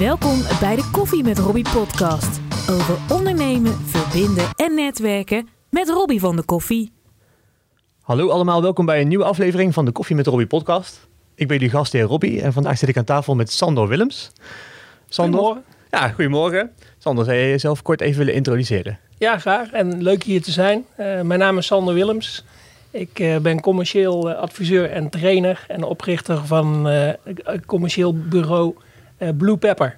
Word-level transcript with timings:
Welkom 0.00 0.42
bij 0.60 0.76
de 0.76 0.88
Koffie 0.92 1.22
met 1.22 1.38
Robbie 1.38 1.68
podcast. 1.72 2.40
Over 2.70 3.16
ondernemen, 3.16 3.72
verbinden 3.72 4.48
en 4.56 4.74
netwerken 4.74 5.48
met 5.70 5.88
Robbie 5.88 6.20
van 6.20 6.36
de 6.36 6.42
Koffie. 6.42 6.92
Hallo 8.00 8.28
allemaal, 8.28 8.62
welkom 8.62 8.86
bij 8.86 9.00
een 9.00 9.08
nieuwe 9.08 9.24
aflevering 9.24 9.74
van 9.74 9.84
de 9.84 9.90
Koffie 9.90 10.16
met 10.16 10.26
Robbie 10.26 10.46
podcast. 10.46 11.08
Ik 11.34 11.48
ben 11.48 11.56
jullie 11.56 11.72
gastheer 11.72 12.02
Robbie 12.02 12.42
en 12.42 12.52
vandaag 12.52 12.78
zit 12.78 12.88
ik 12.88 12.96
aan 12.96 13.04
tafel 13.04 13.34
met 13.34 13.52
Sandor 13.52 13.88
Willems. 13.88 14.32
Sandor, 15.08 15.40
Goedemorgen. 15.40 15.74
Ja, 15.90 16.08
goedemorgen. 16.08 16.72
Sander, 16.98 17.24
zou 17.24 17.36
je 17.36 17.48
jezelf 17.48 17.82
kort 17.82 18.00
even 18.00 18.18
willen 18.18 18.34
introduceren? 18.34 18.98
Ja, 19.18 19.38
graag. 19.38 19.70
En 19.70 20.02
leuk 20.02 20.22
hier 20.22 20.42
te 20.42 20.50
zijn. 20.50 20.84
Eh, 20.96 21.20
mijn 21.20 21.40
naam 21.40 21.58
is 21.58 21.66
Sander 21.66 21.94
Willems. 21.94 22.44
Ik 22.90 23.18
eh, 23.18 23.36
ben 23.36 23.60
commercieel 23.60 24.30
eh, 24.30 24.38
adviseur 24.38 24.90
en 24.90 25.10
trainer 25.10 25.64
en 25.68 25.82
oprichter 25.82 26.46
van 26.46 26.88
eh, 26.88 27.12
een 27.24 27.66
commercieel 27.66 28.14
bureau 28.14 28.74
Blue 29.28 29.56
Pepper. 29.56 29.96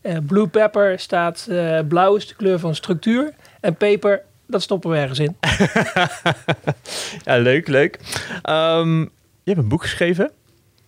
Eh, 0.00 0.16
Blue 0.26 0.46
Pepper 0.46 0.98
staat, 0.98 1.46
eh, 1.50 1.78
blauw 1.88 2.16
is 2.16 2.26
de 2.28 2.34
kleur 2.34 2.58
van 2.58 2.74
structuur 2.74 3.32
en 3.60 3.74
peper, 3.76 4.22
dat 4.46 4.62
stoppen 4.62 4.90
we 4.90 4.96
ergens 4.96 5.18
in. 5.18 5.36
Ja, 7.24 7.36
leuk, 7.38 7.68
leuk. 7.68 7.98
Ehm, 8.42 9.00
je 9.00 9.08
hebt 9.44 9.58
een 9.58 9.68
boek 9.68 9.82
geschreven. 9.82 10.30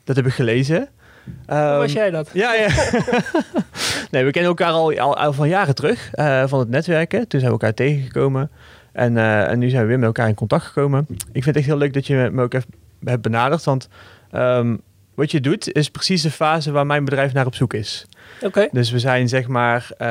Dat 0.04 0.16
heb 0.16 0.26
ik 0.26 0.32
gelezen. 0.32 0.76
Hoe 0.78 1.56
Ehm, 1.56 1.76
was 1.78 1.92
jij 1.92 2.10
dat? 2.10 2.30
Ja, 2.32 2.54
ja. 2.54 2.68
nee, 4.10 4.24
we 4.24 4.30
kennen 4.30 4.50
elkaar 4.50 4.70
al, 4.70 4.98
al, 4.98 5.16
al 5.16 5.32
van 5.32 5.48
jaren 5.48 5.74
terug 5.74 6.10
eh, 6.12 6.46
van 6.46 6.58
het 6.58 6.68
netwerken. 6.68 7.28
Toen 7.28 7.40
zijn 7.40 7.52
we 7.52 7.58
elkaar 7.58 7.74
tegengekomen. 7.74 8.50
En, 8.92 9.16
eh, 9.16 9.50
en 9.50 9.58
nu 9.58 9.68
zijn 9.68 9.82
we 9.82 9.88
weer 9.88 9.98
met 9.98 10.06
elkaar 10.06 10.28
in 10.28 10.34
contact 10.34 10.64
gekomen. 10.64 11.06
Ik 11.10 11.18
vind 11.32 11.44
het 11.44 11.56
echt 11.56 11.66
heel 11.66 11.76
leuk 11.76 11.92
dat 11.92 12.06
je 12.06 12.28
me 12.32 12.42
ook 12.42 12.54
even 12.54 12.68
hebt 13.04 13.22
benaderd. 13.22 13.64
Want 13.64 13.88
ehm, 14.30 14.76
wat 15.18 15.30
je 15.30 15.40
doet 15.40 15.72
is 15.72 15.90
precies 15.90 16.22
de 16.22 16.30
fase 16.30 16.70
waar 16.70 16.86
mijn 16.86 17.04
bedrijf 17.04 17.32
naar 17.32 17.46
op 17.46 17.54
zoek 17.54 17.74
is. 17.74 18.06
Oké, 18.42 18.68
Dus 18.72 18.90
we 18.90 18.98
zijn 18.98 19.28
zeg 19.28 19.48
maar... 19.48 19.90
eh, 19.96 20.08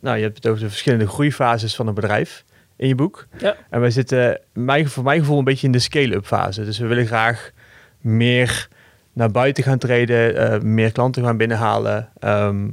nou, 0.00 0.16
je 0.16 0.22
hebt 0.22 0.36
het 0.36 0.46
over 0.46 0.62
de 0.62 0.68
verschillende 0.68 1.06
groeifases 1.06 1.74
van 1.74 1.86
een 1.86 1.94
bedrijf 1.94 2.44
in 2.76 2.88
je 2.88 2.94
boek. 2.94 3.26
Ja. 3.38 3.56
En 3.70 3.80
wij 3.80 3.90
zitten 3.90 4.40
mijn, 4.52 4.88
voor 4.88 5.04
mijn 5.04 5.20
gevoel 5.20 5.38
een 5.38 5.44
beetje 5.44 5.66
in 5.66 5.72
de 5.72 5.78
scale-up 5.78 6.26
fase. 6.26 6.64
Dus 6.64 6.78
we 6.78 6.86
willen 6.86 7.06
graag 7.06 7.50
meer 8.00 8.68
naar 9.12 9.30
buiten 9.30 9.64
gaan 9.64 9.78
treden, 9.78 10.36
eh, 10.36 10.60
meer 10.60 10.92
klanten 10.92 11.24
gaan 11.24 11.36
binnenhalen. 11.36 12.08
Ehm, 12.18 12.68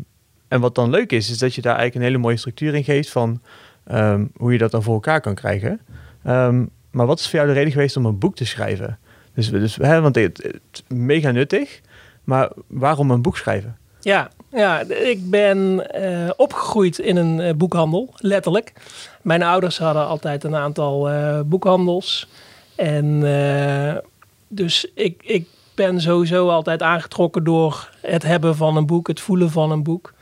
en 0.47 0.59
wat 0.59 0.75
dan 0.75 0.89
leuk 0.89 1.11
is, 1.11 1.29
is 1.29 1.37
dat 1.37 1.55
je 1.55 1.61
daar 1.61 1.75
eigenlijk 1.75 2.05
een 2.05 2.11
hele 2.11 2.23
mooie 2.23 2.37
structuur 2.37 2.75
in 2.75 2.83
geeft 2.83 3.09
van 3.09 3.41
ehm, 3.87 4.25
hoe 4.35 4.51
je 4.51 4.57
dat 4.57 4.71
dan 4.71 4.83
voor 4.83 4.93
elkaar 4.93 5.21
kan 5.21 5.35
krijgen. 5.35 5.79
Ehm, 6.23 6.65
maar 6.91 7.05
wat 7.05 7.19
is 7.19 7.29
voor 7.29 7.35
jou 7.35 7.47
de 7.47 7.53
reden 7.53 7.71
geweest 7.71 7.97
om 7.97 8.05
een 8.05 8.19
boek 8.19 8.35
te 8.35 8.45
schrijven? 8.45 8.99
Dus, 9.33 9.49
dus 9.49 9.75
hè, 9.75 10.01
want 10.01 10.15
het, 10.15 10.51
mega 10.87 11.31
nuttig, 11.31 11.81
maar 12.23 12.49
waarom 12.67 13.11
een 13.11 13.21
boek 13.21 13.37
schrijven? 13.37 13.75
ja, 14.01 14.29
ja, 14.51 14.79
ik 14.89 15.29
ben 15.29 15.89
eh, 15.91 16.29
opgegroeid 16.35 16.99
in 16.99 17.15
een 17.17 17.39
eh, 17.39 17.53
boekhandel, 17.53 18.13
letterlijk. 18.15 18.73
Mijn 19.21 19.43
ouders 19.43 19.77
hadden 19.77 20.07
altijd 20.07 20.43
een 20.43 20.55
aantal 20.55 21.09
eh, 21.09 21.39
boekhandels. 21.45 22.27
En 22.75 23.19
dus 24.47 24.91
ik, 24.95 25.21
ik 25.25 25.47
ben 25.75 26.01
sowieso 26.01 26.49
altijd 26.49 26.81
aangetrokken 26.81 27.43
door 27.43 27.89
het 28.01 28.23
hebben 28.23 28.55
van 28.55 28.77
een 28.77 28.85
boek, 28.85 29.07
het 29.07 29.19
voelen 29.19 29.51
van 29.51 29.71
een 29.71 29.83
boek. 29.83 30.13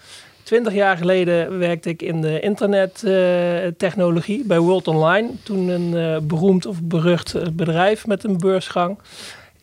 Twintig 0.50 0.74
jaar 0.74 0.98
geleden 0.98 1.60
werkte 1.60 1.90
ik 1.90 2.02
in 2.02 2.22
de 2.22 2.40
internettechnologie 2.40 4.44
bij 4.46 4.60
World 4.60 4.88
Online. 4.88 5.30
Toen 5.44 5.68
een 5.68 5.98
eh, 5.98 6.18
beroemd 6.22 6.66
of 6.66 6.84
berucht 6.84 7.36
eh, 7.36 7.48
bedrijf 7.54 8.08
met 8.08 8.24
een 8.24 8.38
beursgang. 8.38 9.00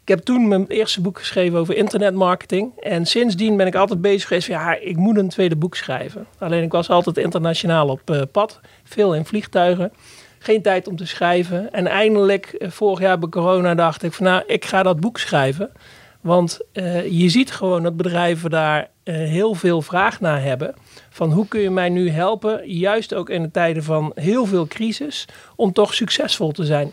Ik 0.02 0.08
heb 0.08 0.18
toen 0.18 0.48
mijn 0.48 0.66
eerste 0.66 1.00
boek 1.00 1.18
geschreven 1.18 1.58
over 1.58 1.76
internetmarketing. 1.76 2.80
En 2.80 3.06
sindsdien 3.06 3.56
ben 3.56 3.66
ik 3.66 3.74
altijd 3.74 4.00
bezig 4.00 4.28
geweest 4.28 4.46
van 4.46 4.54
ja, 4.54 4.74
ik 4.74 4.96
moet 4.96 5.16
een 5.16 5.28
tweede 5.28 5.56
boek 5.56 5.76
schrijven. 5.76 6.26
Alleen 6.38 6.62
ik 6.62 6.72
was 6.72 6.90
altijd 6.90 7.16
internationaal 7.16 7.88
op 7.88 8.10
eh, 8.10 8.22
pad. 8.32 8.60
Veel 8.84 9.14
in 9.14 9.24
vliegtuigen. 9.24 9.92
Geen 10.38 10.62
tijd 10.62 10.88
om 10.88 10.96
te 10.96 11.06
schrijven. 11.06 11.72
En 11.72 11.86
eindelijk, 11.86 12.64
vorig 12.66 13.00
jaar 13.00 13.18
bij 13.18 13.28
corona, 13.28 13.74
dacht 13.74 14.02
ik 14.02 14.12
van 14.12 14.26
nou, 14.26 14.42
ik 14.46 14.64
ga 14.64 14.82
dat 14.82 15.00
boek 15.00 15.18
schrijven. 15.18 15.70
Want 16.20 16.60
je 17.10 17.28
ziet 17.28 17.52
gewoon 17.52 17.82
dat 17.82 17.96
bedrijven 17.96 18.50
daar 18.50 18.88
heel 19.12 19.54
veel 19.54 19.82
vraag 19.82 20.20
naar 20.20 20.42
hebben. 20.42 20.74
Van 21.10 21.32
hoe 21.32 21.48
kun 21.48 21.60
je 21.60 21.70
mij 21.70 21.88
nu 21.88 22.10
helpen, 22.10 22.70
juist 22.70 23.14
ook 23.14 23.30
in 23.30 23.42
de 23.42 23.50
tijden 23.50 23.82
van 23.82 24.12
heel 24.14 24.46
veel 24.46 24.66
crisis, 24.66 25.24
om 25.56 25.72
toch 25.72 25.94
succesvol 25.94 26.52
te 26.52 26.64
zijn. 26.64 26.92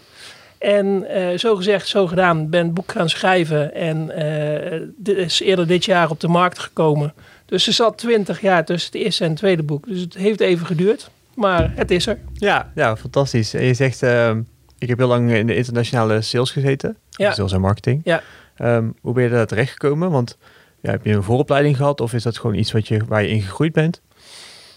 En 0.64 1.08
eh, 1.08 1.38
zo 1.38 1.56
gezegd, 1.56 1.88
zo 1.88 2.08
gedaan, 2.08 2.50
ben 2.50 2.66
het 2.66 2.74
boek 2.74 2.92
gaan 2.92 3.10
schrijven. 3.10 3.74
En 3.74 4.10
eh, 4.10 4.82
dit 4.98 5.18
is 5.18 5.40
eerder 5.40 5.68
dit 5.68 5.86
jaar 5.86 6.10
op 6.10 6.20
de 6.20 6.28
markt 6.28 6.60
gekomen. 6.60 7.14
Dus 7.46 7.68
er 7.68 7.74
zat 7.74 7.98
twintig 7.98 8.42
jaar 8.42 8.66
tussen 8.66 8.92
het 8.92 9.02
eerste 9.02 9.24
en 9.24 9.30
het 9.30 9.40
tweede 9.40 9.64
boek. 9.64 9.88
Dus 9.88 10.00
het 10.00 10.14
heeft 10.14 10.40
even 10.40 10.66
geduurd, 10.66 11.10
maar 11.36 11.72
het 11.76 11.92
is 11.92 12.08
er. 12.08 12.20
Ja, 12.34 12.72
ja 12.76 12.98
fantastisch. 12.98 13.54
En 13.54 13.64
je 13.64 13.74
zegt, 13.74 14.04
ehm, 14.04 14.42
ik 14.78 14.88
heb 14.88 14.98
heel 14.98 15.08
lang 15.08 15.32
in 15.32 15.48
de 15.48 15.56
internationale 15.56 16.22
sales 16.22 16.52
gezeten. 16.52 16.98
Ja. 17.10 17.34
Sales 17.34 17.52
en 17.52 17.62
marketing. 17.62 18.02
Ja. 18.04 18.22
Ehm, 18.56 18.90
hoe 19.02 19.14
ben 19.14 19.24
je 19.24 19.30
daar 19.30 19.48
terechtgekomen? 19.48 20.12
Want 20.12 20.38
ja, 20.84 20.92
heb 20.92 21.06
je 21.06 21.12
een 21.12 21.24
vooropleiding 21.24 21.78
gehad 21.78 22.02
of 22.02 22.14
is 22.14 22.24
dat 22.24 22.38
gewoon 22.38 22.56
iets 22.56 22.72
wat 22.72 22.88
je, 22.88 23.02
waar 23.08 23.22
je 23.22 23.30
in 23.30 23.42
gegroeid 23.42 23.74
bent? 23.74 24.02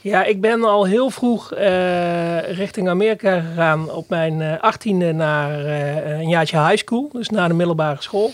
Ja, 0.00 0.24
ik 0.24 0.40
ben 0.40 0.64
al 0.64 0.84
heel 0.84 1.10
vroeg 1.10 1.52
eh, 1.52 2.52
richting 2.52 2.88
Amerika 2.88 3.40
gegaan 3.40 3.90
op 3.90 4.08
mijn 4.08 4.42
eh, 4.42 4.60
achttiende 4.60 5.12
naar 5.12 5.64
eh, 5.64 6.18
een 6.18 6.28
jaartje 6.28 6.66
high 6.66 6.76
school, 6.76 7.08
dus 7.12 7.28
naar 7.28 7.48
de 7.48 7.54
middelbare 7.54 8.02
school. 8.02 8.30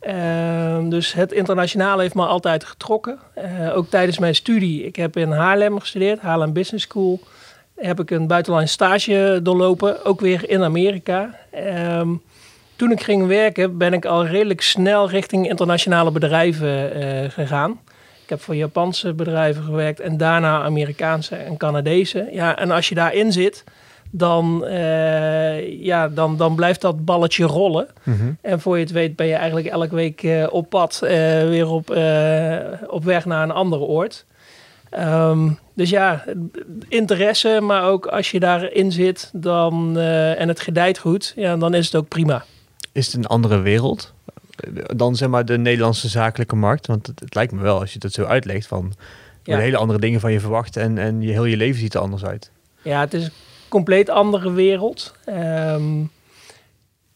Ehm, 0.00 0.88
dus 0.88 1.12
het 1.12 1.32
internationale 1.32 2.02
heeft 2.02 2.14
me 2.14 2.26
altijd 2.26 2.64
getrokken. 2.64 3.18
Ook 3.74 3.88
tijdens 3.88 4.18
mijn 4.18 4.34
studie. 4.34 4.84
Ik 4.84 4.96
heb 4.96 5.16
in 5.16 5.30
Haarlem 5.30 5.80
gestudeerd, 5.80 6.20
Haarlem 6.20 6.52
Business 6.52 6.84
School. 6.84 7.20
Heb 7.74 8.00
ik 8.00 8.10
een 8.10 8.26
buitenlandse 8.26 8.72
stage 8.72 9.40
doorlopen, 9.42 10.04
ook 10.04 10.20
weer 10.20 10.48
in 10.50 10.62
Amerika. 10.62 11.34
Ehm, 11.50 12.08
toen 12.78 12.90
ik 12.90 13.02
ging 13.02 13.26
werken, 13.26 13.78
ben 13.78 13.92
ik 13.92 14.04
al 14.04 14.26
redelijk 14.26 14.60
snel 14.60 15.08
richting 15.08 15.48
internationale 15.48 16.10
bedrijven 16.10 16.94
eh, 16.94 17.30
gegaan. 17.30 17.80
Ik 18.22 18.28
heb 18.28 18.40
voor 18.40 18.56
Japanse 18.56 19.12
bedrijven 19.12 19.62
gewerkt 19.62 20.00
en 20.00 20.16
daarna 20.16 20.62
Amerikaanse 20.62 21.36
en 21.36 21.56
Canadese. 21.56 22.28
Ja, 22.32 22.58
en 22.58 22.70
als 22.70 22.88
je 22.88 22.94
daarin 22.94 23.32
zit, 23.32 23.64
dan, 24.10 24.66
eh, 24.66 25.82
ja, 25.84 26.08
dan, 26.08 26.36
dan 26.36 26.54
blijft 26.54 26.80
dat 26.80 27.04
balletje 27.04 27.44
rollen. 27.44 27.88
En 28.40 28.60
voor 28.60 28.76
je 28.76 28.82
het 28.82 28.92
weet 28.92 29.16
ben 29.16 29.26
je 29.26 29.34
eigenlijk 29.34 29.66
elke 29.66 29.94
week 29.94 30.22
eh, 30.22 30.46
op 30.50 30.68
pad 30.68 30.98
weer 31.48 31.68
op, 31.68 31.90
op 32.86 33.04
weg 33.04 33.24
naar 33.24 33.42
een 33.42 33.50
andere 33.50 33.82
oord. 33.82 34.26
Ehm, 34.90 35.48
dus 35.74 35.90
ja, 35.90 36.24
interesse, 36.88 37.58
maar 37.62 37.84
ook 37.84 38.06
als 38.06 38.30
je 38.30 38.40
daarin 38.40 38.92
zit 38.92 39.30
dan, 39.32 39.98
en 40.38 40.48
het 40.48 40.60
gedijt 40.60 40.98
goed, 40.98 41.32
ja, 41.36 41.56
dan 41.56 41.74
is 41.74 41.86
het 41.86 41.94
ook 41.94 42.08
prima. 42.08 42.44
Is 42.92 43.06
het 43.06 43.14
een 43.14 43.26
andere 43.26 43.60
wereld 43.60 44.14
dan 44.96 45.16
zeg 45.16 45.28
maar 45.28 45.44
de 45.44 45.58
Nederlandse 45.58 46.08
zakelijke 46.08 46.56
markt? 46.56 46.86
Want 46.86 47.06
het, 47.06 47.20
het 47.20 47.34
lijkt 47.34 47.52
me 47.52 47.62
wel, 47.62 47.80
als 47.80 47.92
je 47.92 47.98
dat 47.98 48.12
zo 48.12 48.24
uitlegt, 48.24 48.66
van 48.66 48.92
Ja. 49.42 49.58
hele 49.58 49.76
andere 49.76 49.98
dingen 49.98 50.20
van 50.20 50.32
je 50.32 50.40
verwacht 50.40 50.76
en, 50.76 50.98
en 50.98 51.22
je 51.22 51.32
heel 51.32 51.44
je 51.44 51.56
leven 51.56 51.80
ziet 51.80 51.94
er 51.94 52.00
anders 52.00 52.24
uit. 52.24 52.50
Ja, 52.82 53.00
het 53.00 53.14
is 53.14 53.24
een 53.24 53.32
compleet 53.68 54.10
andere 54.10 54.52
wereld. 54.52 55.14
Ehm, 55.24 56.04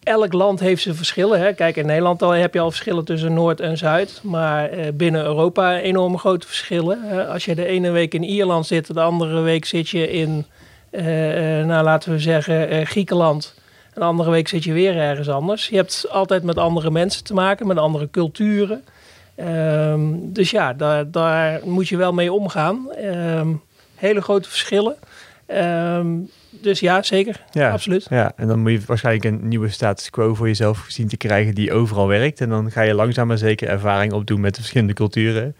elk 0.02 0.32
land 0.32 0.60
heeft 0.60 0.82
zijn 0.82 0.94
verschillen. 0.94 1.40
Hè. 1.40 1.52
Kijk, 1.52 1.76
in 1.76 1.86
Nederland 1.86 2.22
al 2.22 2.30
heb 2.30 2.54
je 2.54 2.60
al 2.60 2.70
verschillen 2.70 3.04
tussen 3.04 3.34
Noord 3.34 3.60
en 3.60 3.78
Zuid. 3.78 4.20
Maar 4.22 4.68
eh, 4.68 4.92
binnen 4.94 5.24
Europa 5.24 5.78
enorme 5.78 6.18
grote 6.18 6.46
verschillen. 6.46 7.28
Als 7.28 7.44
je 7.44 7.54
de 7.54 7.66
ene 7.66 7.90
week 7.90 8.14
in 8.14 8.22
Ierland 8.22 8.66
zit, 8.66 8.94
de 8.94 9.00
andere 9.00 9.40
week 9.40 9.64
zit 9.64 9.88
je 9.88 10.10
in, 10.10 10.46
eh, 10.90 11.60
eh, 11.60 11.66
nou 11.66 11.84
laten 11.84 12.12
we 12.12 12.18
zeggen, 12.18 12.86
Griekenland. 12.86 13.54
En 13.94 14.00
de 14.00 14.06
andere 14.06 14.30
week 14.30 14.48
zit 14.48 14.64
je 14.64 14.72
weer 14.72 14.96
ergens 14.96 15.28
anders. 15.28 15.68
Je 15.68 15.76
hebt 15.76 16.06
altijd 16.10 16.42
met 16.42 16.56
andere 16.56 16.90
mensen 16.90 17.24
te 17.24 17.34
maken, 17.34 17.66
met 17.66 17.76
andere 17.76 18.10
culturen. 18.10 18.84
Ehm, 19.34 20.02
dus 20.18 20.50
ja, 20.50 20.72
daar, 20.72 21.10
daar 21.10 21.60
moet 21.64 21.88
je 21.88 21.96
wel 21.96 22.12
mee 22.12 22.32
omgaan. 22.32 22.92
Ehm, 22.92 23.48
hele 23.94 24.20
grote 24.20 24.48
verschillen. 24.48 24.96
Ehm, 25.46 26.08
dus 26.50 26.80
ja, 26.80 27.02
zeker. 27.02 27.40
Ja, 27.50 27.70
Absoluut. 27.70 28.06
Ja, 28.10 28.32
en 28.36 28.48
dan 28.48 28.58
moet 28.58 28.70
je 28.70 28.80
waarschijnlijk 28.86 29.24
een 29.24 29.48
nieuwe 29.48 29.68
status 29.68 30.10
quo 30.10 30.34
voor 30.34 30.46
jezelf 30.46 30.84
zien 30.88 31.08
te 31.08 31.16
krijgen 31.16 31.54
die 31.54 31.72
overal 31.72 32.06
werkt. 32.06 32.40
En 32.40 32.48
dan 32.48 32.70
ga 32.70 32.82
je 32.82 32.94
langzaam 32.94 33.26
maar 33.26 33.38
zeker 33.38 33.68
ervaring 33.68 34.12
opdoen 34.12 34.40
met 34.40 34.54
de 34.54 34.60
verschillende 34.60 34.94
culturen. 34.94 35.56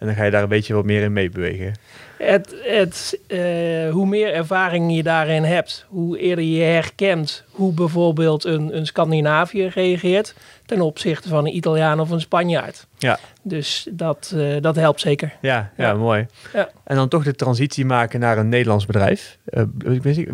En 0.00 0.06
dan 0.06 0.14
ga 0.14 0.24
je 0.24 0.30
daar 0.30 0.42
een 0.42 0.48
beetje 0.48 0.74
wat 0.74 0.84
meer 0.84 1.02
in 1.02 1.12
meebewegen. 1.12 1.74
Het, 2.18 2.54
het, 2.62 3.18
eh, 3.26 3.90
hoe 3.90 4.06
meer 4.06 4.32
ervaring 4.34 4.96
je 4.96 5.02
daarin 5.02 5.42
hebt, 5.42 5.86
hoe 5.88 6.18
eerder 6.18 6.44
je 6.44 6.62
herkent 6.62 7.44
hoe 7.50 7.72
bijvoorbeeld 7.72 8.44
een, 8.44 8.76
een 8.76 8.86
Scandinaviër 8.86 9.70
reageert 9.74 10.34
ten 10.66 10.80
opzichte 10.80 11.28
van 11.28 11.46
een 11.46 11.56
Italiaan 11.56 12.00
of 12.00 12.10
een 12.10 12.20
Spanjaard. 12.20 12.86
Ja. 12.98 13.18
Dus 13.42 13.86
dat, 13.90 14.32
eh, 14.36 14.56
dat 14.60 14.76
helpt 14.76 15.00
zeker. 15.00 15.32
Ja, 15.40 15.70
ja, 15.76 15.86
Ja. 15.86 15.94
mooi. 15.94 16.26
Ja. 16.52 16.68
En 16.84 16.96
dan 16.96 17.08
toch 17.08 17.24
de 17.24 17.34
transitie 17.34 17.84
maken 17.84 18.20
naar 18.20 18.38
een 18.38 18.48
Nederlands 18.48 18.86
bedrijf. 18.86 19.38
Eh, 19.44 19.62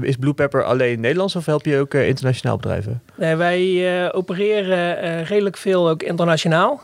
is 0.01 0.17
Blue 0.17 0.35
Pepper 0.35 0.65
alleen 0.65 1.01
Nederlands 1.01 1.37
of 1.37 1.47
help 1.47 1.65
je 1.65 1.79
ook 1.79 1.95
internationaal 1.95 2.57
bedrijven? 2.57 3.03
Nee, 3.15 3.37
wij 3.37 4.13
opereren 4.13 5.25
redelijk 5.25 5.57
veel 5.57 5.89
ook 5.89 6.03
internationaal. 6.03 6.81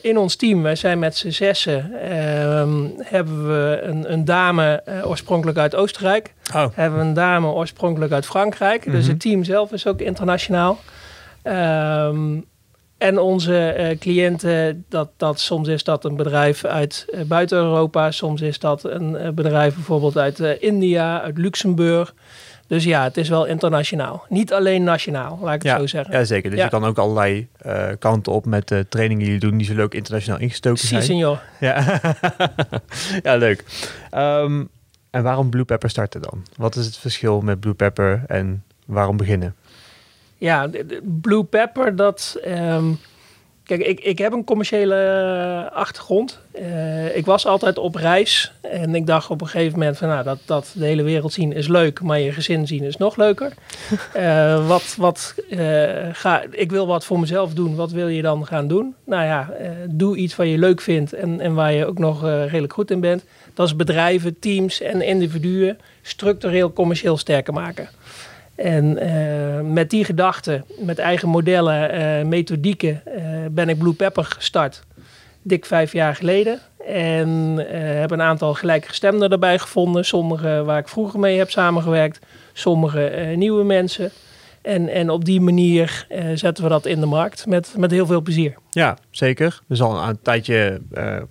In 0.00 0.18
ons 0.18 0.36
team, 0.36 0.62
wij 0.62 0.76
zijn 0.76 0.98
met 0.98 1.16
z'n 1.16 1.30
zessen, 1.30 1.92
ehm, 2.02 2.84
hebben 3.02 3.48
we 3.48 3.78
een, 3.82 4.12
een 4.12 4.24
dame 4.24 4.82
oorspronkelijk 5.04 5.58
uit 5.58 5.74
Oostenrijk. 5.74 6.34
Oh. 6.54 6.66
Hebben 6.72 6.98
we 6.98 7.04
een 7.04 7.14
dame 7.14 7.46
oorspronkelijk 7.46 8.12
uit 8.12 8.26
Frankrijk. 8.26 8.84
Dus 8.84 9.02
Mhm. 9.02 9.10
het 9.10 9.20
team 9.20 9.44
zelf 9.44 9.72
is 9.72 9.86
ook 9.86 10.00
internationaal. 10.00 10.78
Ehm, 11.42 12.40
en 12.98 13.18
onze 13.18 13.68
eh, 13.68 13.98
cliënten, 13.98 14.84
dat, 14.88 15.08
dat, 15.16 15.40
soms 15.40 15.68
is 15.68 15.84
dat 15.84 16.04
een 16.04 16.16
bedrijf 16.16 16.64
uit 16.64 17.06
eh, 17.12 17.20
buiten 17.22 17.58
Europa, 17.58 18.10
soms 18.10 18.40
is 18.40 18.58
dat 18.58 18.84
een 18.84 19.16
eh, 19.16 19.30
bedrijf 19.30 19.74
bijvoorbeeld 19.74 20.18
uit 20.18 20.40
eh, 20.40 20.62
India, 20.62 21.22
uit 21.22 21.38
Luxemburg. 21.38 22.14
Dus 22.66 22.84
ja, 22.84 23.02
het 23.02 23.16
is 23.16 23.28
wel 23.28 23.44
internationaal. 23.46 24.24
Niet 24.28 24.52
alleen 24.52 24.82
nationaal, 24.84 25.38
laat 25.42 25.54
ik 25.54 25.62
het 25.62 25.80
zo 25.80 25.86
zeggen. 25.86 26.14
ja, 26.14 26.24
zeker. 26.24 26.50
Dus 26.50 26.58
Ja. 26.58 26.64
je 26.64 26.70
kan 26.70 26.84
ook 26.84 26.98
allerlei 26.98 27.48
eh, 27.58 27.88
kanten 27.98 28.32
op 28.32 28.46
met 28.46 28.68
de 28.68 28.86
trainingen 28.88 29.24
die 29.24 29.32
jullie 29.32 29.48
doen, 29.48 29.58
die 29.58 29.66
zullen 29.66 29.84
ook 29.84 29.94
internationaal 29.94 30.40
ingestoken 30.40 30.78
Si, 30.78 30.86
zijn. 30.86 31.02
senor. 31.02 31.42
Ja, 31.60 32.00
ja 33.22 33.36
leuk. 33.36 33.64
Ehm, 34.10 34.64
en 35.10 35.22
waarom 35.22 35.50
Blue 35.50 35.64
Pepper 35.64 35.90
starten 35.90 36.22
dan? 36.22 36.42
Wat 36.56 36.76
is 36.76 36.86
het 36.86 36.96
verschil 36.96 37.40
met 37.40 37.60
Blue 37.60 37.74
Pepper 37.74 38.22
en 38.26 38.64
waarom 38.86 39.16
beginnen? 39.16 39.54
Ja, 40.38 40.68
Blue 41.02 41.44
Pepper, 41.44 41.96
dat. 41.96 42.38
ehm, 42.44 42.84
kijk, 43.66 43.80
ik, 43.80 44.00
ik 44.00 44.18
heb 44.18 44.32
een 44.32 44.44
commerciële 44.44 44.94
eh, 44.94 45.76
achtergrond. 45.76 46.38
Eh, 46.52 47.16
ik 47.16 47.24
was 47.24 47.46
altijd 47.46 47.78
op 47.78 47.94
reis. 47.94 48.52
En 48.60 48.94
ik 48.94 49.06
dacht 49.06 49.30
op 49.30 49.40
een 49.40 49.48
gegeven 49.48 49.78
moment 49.78 49.98
van 49.98 50.08
nou, 50.08 50.24
dat, 50.24 50.38
dat 50.44 50.72
de 50.74 50.84
hele 50.84 51.02
wereld 51.02 51.32
zien 51.32 51.52
is 51.52 51.68
leuk, 51.68 52.00
maar 52.02 52.20
je 52.20 52.32
gezin 52.32 52.66
zien 52.66 52.82
is 52.82 52.96
nog 52.96 53.16
leuker. 53.16 53.52
Eh, 54.12 54.66
wat, 54.66 54.94
wat, 54.98 55.34
ga, 56.12 56.42
ik 56.50 56.70
wil 56.70 56.86
wat 56.86 57.04
voor 57.04 57.20
mezelf 57.20 57.54
doen. 57.54 57.74
Wat 57.74 57.90
wil 57.90 58.08
je 58.08 58.22
dan 58.22 58.46
gaan 58.46 58.68
doen? 58.68 58.94
Nou 59.04 59.24
ja, 59.24 59.50
doe 59.88 60.16
iets 60.16 60.36
wat 60.36 60.48
je 60.48 60.58
leuk 60.58 60.80
vindt 60.80 61.12
en, 61.12 61.40
en 61.40 61.54
waar 61.54 61.72
je 61.72 61.86
ook 61.86 61.98
nog 61.98 62.22
redelijk 62.22 62.72
goed 62.72 62.90
in 62.90 63.00
bent. 63.00 63.24
Dat 63.54 63.66
is 63.66 63.76
bedrijven, 63.76 64.38
teams 64.38 64.80
en 64.80 65.02
individuen 65.02 65.78
structureel 66.02 66.72
commercieel 66.72 67.16
sterker 67.16 67.52
maken. 67.52 67.88
En 68.54 68.98
met 69.72 69.90
die 69.90 70.04
gedachten, 70.04 70.64
met 70.78 70.98
eigen 70.98 71.28
modellen, 71.28 72.28
methodieken, 72.28 73.02
ben 73.50 73.68
ik 73.68 73.78
Blue 73.78 73.92
Pepper 73.92 74.24
gestart. 74.24 74.82
Dik 75.42 75.64
vijf 75.64 75.92
jaar 75.92 76.14
geleden. 76.14 76.60
En 76.86 77.58
eh, 77.70 78.00
heb 78.00 78.10
een 78.10 78.22
aantal 78.22 78.54
gelijkgestemden 78.54 79.30
erbij 79.30 79.58
gevonden. 79.58 80.04
Sommige 80.04 80.62
waar 80.64 80.78
ik 80.78 80.88
vroeger 80.88 81.20
mee 81.20 81.38
heb 81.38 81.50
samengewerkt. 81.50 82.26
Sommige 82.52 83.06
eh, 83.06 83.36
nieuwe 83.36 83.64
mensen. 83.64 84.10
En, 84.66 84.88
en 84.88 85.10
op 85.10 85.24
die 85.24 85.40
manier 85.40 86.06
eh, 86.08 86.24
zetten 86.34 86.64
we 86.64 86.70
dat 86.70 86.86
in 86.86 87.00
de 87.00 87.06
markt 87.06 87.46
met, 87.46 87.74
met 87.76 87.90
heel 87.90 88.06
veel 88.06 88.20
plezier. 88.20 88.54
Ja, 88.70 88.98
zeker. 89.10 89.60
We 89.66 89.76
zijn 89.76 89.88
al 89.88 90.08
een 90.08 90.22
tijdje 90.22 90.80
eh, 90.92 91.22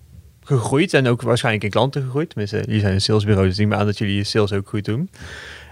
gegroeid 0.44 0.94
en 0.94 1.07
ook 1.07 1.21
waarschijnlijk 1.21 1.63
in 1.63 1.69
klanten 1.69 2.01
gegroeid. 2.01 2.29
Tenminste, 2.29 2.57
jullie 2.65 2.79
zijn 2.79 2.94
een 2.94 3.01
salesbureau, 3.01 3.47
dus 3.47 3.57
neem 3.57 3.73
aan 3.73 3.85
dat 3.85 3.97
jullie 3.97 4.15
je 4.15 4.23
sales 4.23 4.53
ook 4.53 4.69
goed 4.69 4.85
doen. 4.85 5.09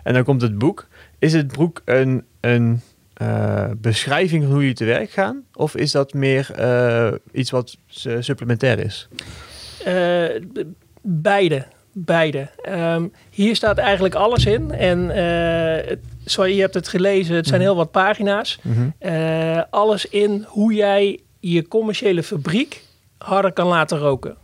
En 0.04 0.14
dan 0.14 0.24
komt 0.24 0.42
het 0.42 0.58
boek. 0.58 0.88
Is 1.20 1.34
het 1.34 1.54
boek 1.54 1.82
een, 1.86 2.26
een 2.42 2.82
eh, 3.14 3.66
beschrijving 3.78 4.46
hoe 4.46 4.60
jullie 4.60 4.74
te 4.74 4.86
werk 4.86 5.10
gaan? 5.12 5.44
Of 5.54 5.76
is 5.76 5.92
dat 5.92 6.14
meer 6.14 6.52
eh, 6.56 7.12
iets 7.32 7.52
wat 7.52 7.78
supplementair 8.20 8.80
is? 8.80 9.08
Eh, 9.86 10.24
beide. 11.02 11.66
Beide. 11.96 12.50
Ehm, 12.62 13.08
hier 13.30 13.56
staat 13.56 13.78
eigenlijk 13.78 14.16
alles 14.16 14.46
in. 14.46 14.72
En 14.72 14.98
sorry, 16.26 16.56
je 16.56 16.62
hebt 16.62 16.74
het 16.74 16.88
gelezen. 16.88 17.36
Het 17.36 17.48
zijn 17.48 17.60
Mhm. 17.60 17.70
heel 17.70 17.78
wat 17.78 17.92
pagina's. 17.92 18.60
Eh, 19.00 19.62
alles 19.70 20.06
in 20.06 20.46
hoe 20.48 20.74
jij 20.74 21.20
je 21.40 21.68
commerciële 21.68 22.24
fabriek 22.24 22.84
harder 23.18 23.52
kan 23.52 23.68
laten 23.68 23.98
roken. 23.98 24.36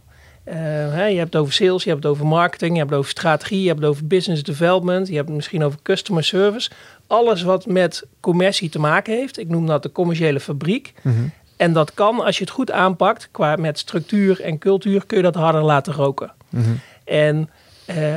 Hè, 0.43 1.05
je 1.05 1.17
hebt 1.17 1.33
het 1.33 1.41
over 1.41 1.53
sales, 1.53 1.83
je 1.83 1.89
hebt 1.89 2.03
het 2.03 2.11
over 2.11 2.25
marketing, 2.27 2.71
je 2.71 2.77
hebt 2.77 2.89
het 2.89 2.99
over 2.99 3.11
strategie, 3.11 3.61
je 3.61 3.67
hebt 3.67 3.79
het 3.79 3.89
over 3.89 4.07
business 4.07 4.43
development, 4.43 5.07
je 5.07 5.15
hebt 5.15 5.27
het 5.27 5.35
misschien 5.35 5.63
over 5.63 5.79
customer 5.83 6.23
service. 6.23 6.69
Alles 7.09 7.41
wat 7.41 7.65
met 7.65 8.07
commercie 8.19 8.69
te 8.69 8.79
maken 8.79 9.13
heeft. 9.13 9.39
Ik 9.39 9.49
noem 9.49 9.65
dat 9.65 9.83
de 9.83 9.91
commerciële 9.91 10.39
fabriek. 10.39 10.93
En 11.57 11.73
dat 11.73 11.93
kan, 11.93 12.19
als 12.19 12.37
je 12.37 12.43
het 12.43 12.53
goed 12.53 12.71
aanpakt, 12.71 13.27
qua 13.31 13.55
met 13.55 13.79
structuur 13.79 14.41
en 14.41 14.57
cultuur, 14.57 15.05
kun 15.05 15.17
je 15.17 15.23
dat 15.23 15.35
harder 15.35 15.63
laten 15.63 15.93
roken. 15.93 16.31
En 17.03 17.49
eh, 17.85 18.15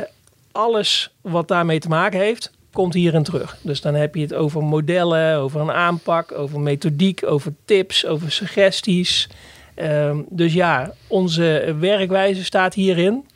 alles 0.52 1.14
wat 1.20 1.48
daarmee 1.48 1.78
te 1.78 1.88
maken 1.88 2.20
heeft, 2.20 2.52
komt 2.72 2.94
hierin 2.94 3.22
terug. 3.22 3.56
Dus 3.62 3.80
dan 3.80 3.94
heb 3.94 4.14
je 4.14 4.20
het 4.20 4.34
over 4.34 4.62
modellen, 4.62 5.36
over 5.36 5.60
een 5.60 5.72
aanpak, 5.72 6.32
over 6.32 6.60
methodiek, 6.60 7.26
over 7.26 7.54
tips, 7.64 8.06
over 8.06 8.32
suggesties. 8.32 9.28
Ehm, 9.74 10.16
dus 10.28 10.52
ja, 10.52 10.92
onze 11.06 11.76
werkwijze 11.78 12.44
staat 12.44 12.74
hierin. 12.74 13.26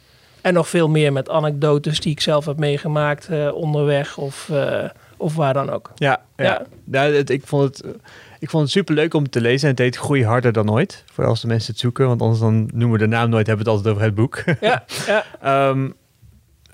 En 0.41 0.55
nog 0.55 0.69
veel 0.69 0.88
meer 0.88 1.12
met 1.12 1.29
anekdotes 1.29 2.00
die 2.00 2.12
ik 2.12 2.20
zelf 2.20 2.44
heb 2.44 2.59
meegemaakt 2.59 3.29
eh, 3.29 3.55
onderweg 3.55 4.19
of, 4.19 4.49
eh, 4.52 4.85
of 5.16 5.34
waar 5.34 5.54
dan 5.54 5.70
ook. 5.70 5.90
Ja, 5.94 6.22
ja. 6.36 6.62
Ja. 6.90 7.00
Het, 7.02 7.30
ik, 7.30 7.46
vond 7.46 7.62
het, 7.62 7.80
eh, 7.86 7.90
ik 8.38 8.50
vond 8.50 8.62
het 8.62 8.72
super 8.72 8.94
leuk 8.94 9.14
om 9.14 9.28
te 9.30 9.40
lezen. 9.40 9.62
En 9.64 9.70
het 9.70 9.78
heet 9.78 9.96
Groei 9.96 10.24
harder 10.24 10.52
dan 10.52 10.70
ooit. 10.70 11.04
Voor 11.12 11.24
als 11.24 11.40
de 11.40 11.46
mensen 11.46 11.70
het 11.72 11.80
zoeken. 11.80 12.06
Want 12.06 12.20
anders 12.22 12.40
dan 12.40 12.70
noemen 12.72 12.90
we 12.98 13.04
de 13.04 13.06
naam 13.06 13.28
nooit. 13.30 13.46
Hebben 13.46 13.64
we 13.64 13.70
het 13.70 13.78
altijd 13.80 13.94
over 13.96 14.06
het 14.06 14.14
boek. 14.20 14.42
Ja, 14.60 14.84
ja, 15.06 15.74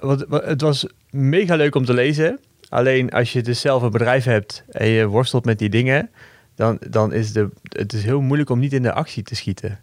wat, 0.00 0.24
wat- 0.28 0.44
het 0.44 0.60
was 0.60 0.86
mega 1.10 1.56
leuk 1.56 1.74
om 1.74 1.84
te 1.84 1.92
lezen. 1.94 2.38
Alleen 2.68 3.10
als 3.10 3.32
je 3.32 3.42
dus 3.42 3.60
zelf 3.60 3.82
een 3.82 3.90
bedrijf 3.90 4.24
hebt 4.24 4.64
en 4.70 4.86
je 4.86 5.06
worstelt 5.06 5.44
met 5.44 5.58
die 5.58 5.68
dingen, 5.68 6.10
dan, 6.54 6.78
dan 6.90 7.12
is 7.12 7.32
de, 7.32 7.48
het 7.62 7.92
is 7.92 8.04
heel 8.04 8.20
moeilijk 8.20 8.50
om 8.50 8.58
niet 8.58 8.72
in 8.72 8.82
de 8.82 8.92
actie 8.92 9.22
te 9.22 9.34
schieten. 9.34 9.78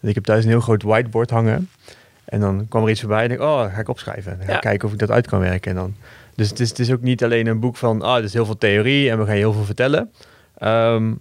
Dus 0.00 0.08
ik 0.08 0.14
heb 0.14 0.24
thuis 0.24 0.44
een 0.44 0.50
heel 0.50 0.60
groot 0.60 0.82
whiteboard 0.82 1.30
hangen. 1.30 1.68
En 2.24 2.40
dan 2.40 2.66
kwam 2.68 2.82
er 2.84 2.90
iets 2.90 3.00
voorbij 3.00 3.24
en 3.24 3.30
ik, 3.30 3.40
oh, 3.40 3.74
ga 3.74 3.80
ik 3.80 3.88
opschrijven. 3.88 4.30
Dan 4.38 4.46
ga 4.46 4.46
ik 4.46 4.50
Ja. 4.54 4.58
kijken 4.58 4.86
of 4.88 4.92
ik 4.92 4.98
dat 5.00 5.10
uit 5.10 5.26
kan 5.26 5.40
werken. 5.40 5.70
En 5.70 5.76
dan, 5.76 5.94
dus 6.34 6.48
het 6.48 6.60
is, 6.60 6.68
het 6.68 6.78
is 6.78 6.90
ook 6.90 7.00
niet 7.00 7.24
alleen 7.24 7.46
een 7.46 7.60
boek 7.60 7.76
van, 7.76 8.02
ah, 8.02 8.16
er 8.16 8.24
is 8.24 8.32
heel 8.32 8.44
veel 8.44 8.58
theorie 8.58 9.10
en 9.10 9.18
we 9.18 9.24
gaan 9.24 9.34
je 9.34 9.40
heel 9.40 9.52
veel 9.52 9.64
vertellen. 9.64 10.10
Ehm, 10.58 11.14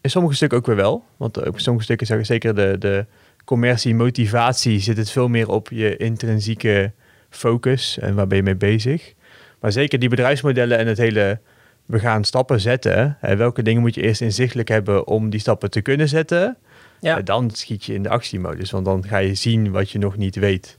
in 0.00 0.10
sommige 0.10 0.34
stukken 0.34 0.58
ook 0.58 0.66
weer 0.66 0.76
wel. 0.76 1.04
Want 1.16 1.46
op 1.46 1.60
sommige 1.60 1.84
stukken, 1.84 2.06
zeg- 2.06 2.26
zeker 2.26 2.54
de, 2.54 2.76
de 2.78 3.06
commercie, 3.44 3.94
motivatie, 3.94 4.80
zit 4.80 4.96
het 4.96 5.10
veel 5.10 5.28
meer 5.28 5.48
op 5.48 5.68
je 5.70 5.96
intrinsieke 5.96 6.92
focus 7.30 7.98
en 7.98 8.14
waar 8.14 8.26
ben 8.26 8.36
je 8.36 8.42
mee 8.42 8.56
bezig. 8.56 9.14
Maar 9.60 9.72
zeker 9.72 9.98
die 9.98 10.08
bedrijfsmodellen 10.08 10.78
en 10.78 10.86
het 10.86 10.98
hele, 10.98 11.40
we 11.86 11.98
gaan 11.98 12.24
stappen 12.24 12.60
zetten. 12.60 13.16
Hè, 13.20 13.36
welke 13.36 13.62
dingen 13.62 13.80
moet 13.80 13.94
je 13.94 14.02
eerst 14.02 14.20
inzichtelijk 14.20 14.68
hebben 14.68 15.06
om 15.06 15.30
die 15.30 15.40
stappen 15.40 15.70
te 15.70 15.80
kunnen 15.80 16.08
zetten? 16.08 16.56
ja. 17.00 17.18
En 17.18 17.24
dan 17.24 17.50
schiet 17.50 17.84
je 17.84 17.94
in 17.94 18.02
de 18.02 18.08
actiemodus, 18.08 18.70
want 18.70 18.84
dan 18.84 19.04
ga 19.06 19.18
je 19.18 19.34
zien 19.34 19.70
wat 19.70 19.90
je 19.90 19.98
nog 19.98 20.16
niet 20.16 20.36
weet. 20.36 20.78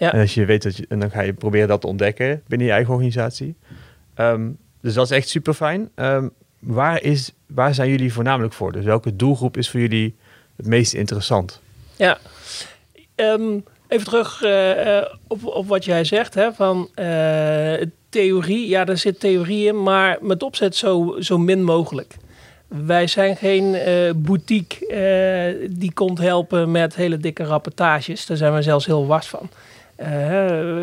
Ja. 0.00 0.12
En 0.12 0.20
als 0.20 0.34
je 0.34 0.44
weet 0.44 0.62
dat 0.62 0.76
je, 0.76 0.86
en 0.88 1.00
dan 1.00 1.10
ga 1.10 1.20
je 1.20 1.32
proberen 1.32 1.68
dat 1.68 1.80
te 1.80 1.86
ontdekken 1.86 2.42
binnen 2.46 2.66
je 2.66 2.72
eigen 2.72 2.92
organisatie. 2.92 3.54
Ehm, 4.14 4.48
dus 4.80 4.94
dat 4.94 5.10
is 5.10 5.16
echt 5.16 5.28
super 5.28 5.54
fijn. 5.54 5.90
waar, 6.58 7.02
is, 7.02 7.32
waar 7.46 7.74
zijn 7.74 7.90
jullie 7.90 8.12
voornamelijk 8.12 8.52
voor? 8.54 8.72
Dus 8.72 8.84
welke 8.84 9.16
doelgroep 9.16 9.56
is 9.56 9.70
voor 9.70 9.80
jullie 9.80 10.16
het 10.56 10.66
meest 10.66 10.94
interessant? 10.94 11.60
Ja. 11.96 12.18
Ehm, 13.14 13.58
even 13.88 14.04
terug 14.04 14.42
eh, 14.42 14.98
eh, 14.98 15.06
op, 15.26 15.46
op 15.46 15.66
wat 15.66 15.84
jij 15.84 16.04
zegt, 16.04 16.34
hè, 16.34 16.52
van 16.52 16.88
eh, 16.94 17.86
theorie. 18.08 18.68
Ja, 18.68 18.86
er 18.86 18.98
zit 18.98 19.20
theorie 19.20 19.66
in, 19.66 19.82
maar 19.82 20.18
met 20.20 20.42
opzet 20.42 20.76
zo, 20.76 21.16
zo 21.20 21.38
min 21.38 21.64
mogelijk. 21.64 22.14
Wij 22.68 23.06
zijn 23.06 23.36
geen 23.36 23.76
boutique 24.16 24.86
die 25.70 25.92
komt 25.92 26.18
helpen 26.18 26.70
met 26.70 26.94
hele 26.94 27.16
dikke 27.16 27.44
rapportages. 27.44 28.26
Daar 28.26 28.36
zijn 28.36 28.54
we 28.54 28.62
zelfs 28.62 28.86
heel 28.86 29.06
wars 29.06 29.26
van. 29.26 29.50
Eh, 30.00 30.08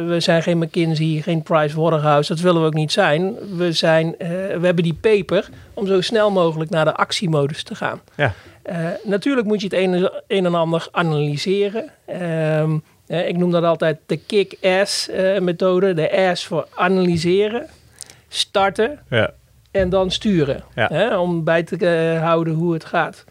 we 0.08 0.16
zijn 0.18 0.44
geen 0.44 0.58
McKinsey, 0.58 1.22
geen 1.22 1.42
Price 1.44 1.82
Waterhouse. 1.82 2.34
Dat 2.34 2.44
willen 2.44 2.62
we 2.62 2.68
ook 2.68 2.74
niet 2.74 2.92
zijn. 2.92 3.36
We, 3.58 3.72
zijn 3.72 4.18
eh, 4.18 4.30
we 4.30 4.66
hebben 4.66 4.84
die 4.84 4.98
paper 5.02 5.50
om 5.74 5.88
zo 5.88 6.02
snel 6.02 6.32
mogelijk 6.32 6.70
naar 6.70 6.86
de 6.86 6.94
actiemodus 6.96 7.64
te 7.64 7.76
gaan. 7.76 8.02
Ja. 8.16 8.34
Eh, 8.62 8.78
natuurlijk 9.04 9.48
moet 9.48 9.62
je 9.62 9.68
het 9.68 9.76
een, 9.76 10.10
een 10.28 10.46
en 10.46 10.56
ander 10.56 10.88
analyseren. 10.92 11.90
Ehm, 12.06 12.78
eh, 13.08 13.28
ik 13.28 13.38
noem 13.38 13.52
dat 13.52 13.64
altijd 13.64 13.98
de 14.06 14.18
kick-ass 14.18 15.10
methode. 15.40 15.94
De 15.94 16.30
ass 16.30 16.46
voor 16.46 16.68
analyseren, 16.76 17.66
starten 18.28 19.00
Ja. 19.10 19.32
en 19.72 19.90
dan 19.90 20.12
sturen. 20.12 20.64
Ja. 20.76 21.20
Om 21.20 21.44
bij 21.44 21.64
te 21.64 22.18
houden 22.22 22.54
hoe 22.54 22.74
het 22.74 22.86
gaat. 22.86 23.24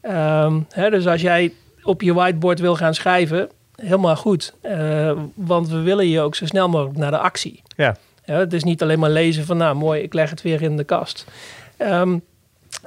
Ehm, 0.00 0.60
hè, 0.70 0.90
dus 0.90 1.06
als 1.06 1.20
jij 1.20 1.52
op 1.82 2.02
je 2.02 2.14
whiteboard 2.14 2.60
wil 2.60 2.76
gaan 2.76 2.94
schrijven, 2.94 3.48
helemaal 3.82 4.16
goed. 4.16 4.54
Eh, 4.60 5.12
want 5.34 5.68
we 5.68 5.80
willen 5.80 6.08
je 6.08 6.20
ook 6.20 6.34
zo 6.34 6.46
snel 6.46 6.68
mogelijk 6.68 6.98
naar 6.98 7.10
de 7.10 7.18
actie. 7.18 7.62
Ja. 7.76 7.96
Ja, 8.24 8.34
het 8.34 8.52
is 8.52 8.64
niet 8.64 8.82
alleen 8.82 8.98
maar 8.98 9.10
lezen 9.10 9.44
van, 9.44 9.56
nou 9.56 9.76
mooi, 9.76 10.02
ik 10.02 10.14
leg 10.14 10.30
het 10.30 10.42
weer 10.42 10.62
in 10.62 10.76
de 10.76 10.84
kast. 10.84 11.24
Ehm, 11.76 12.18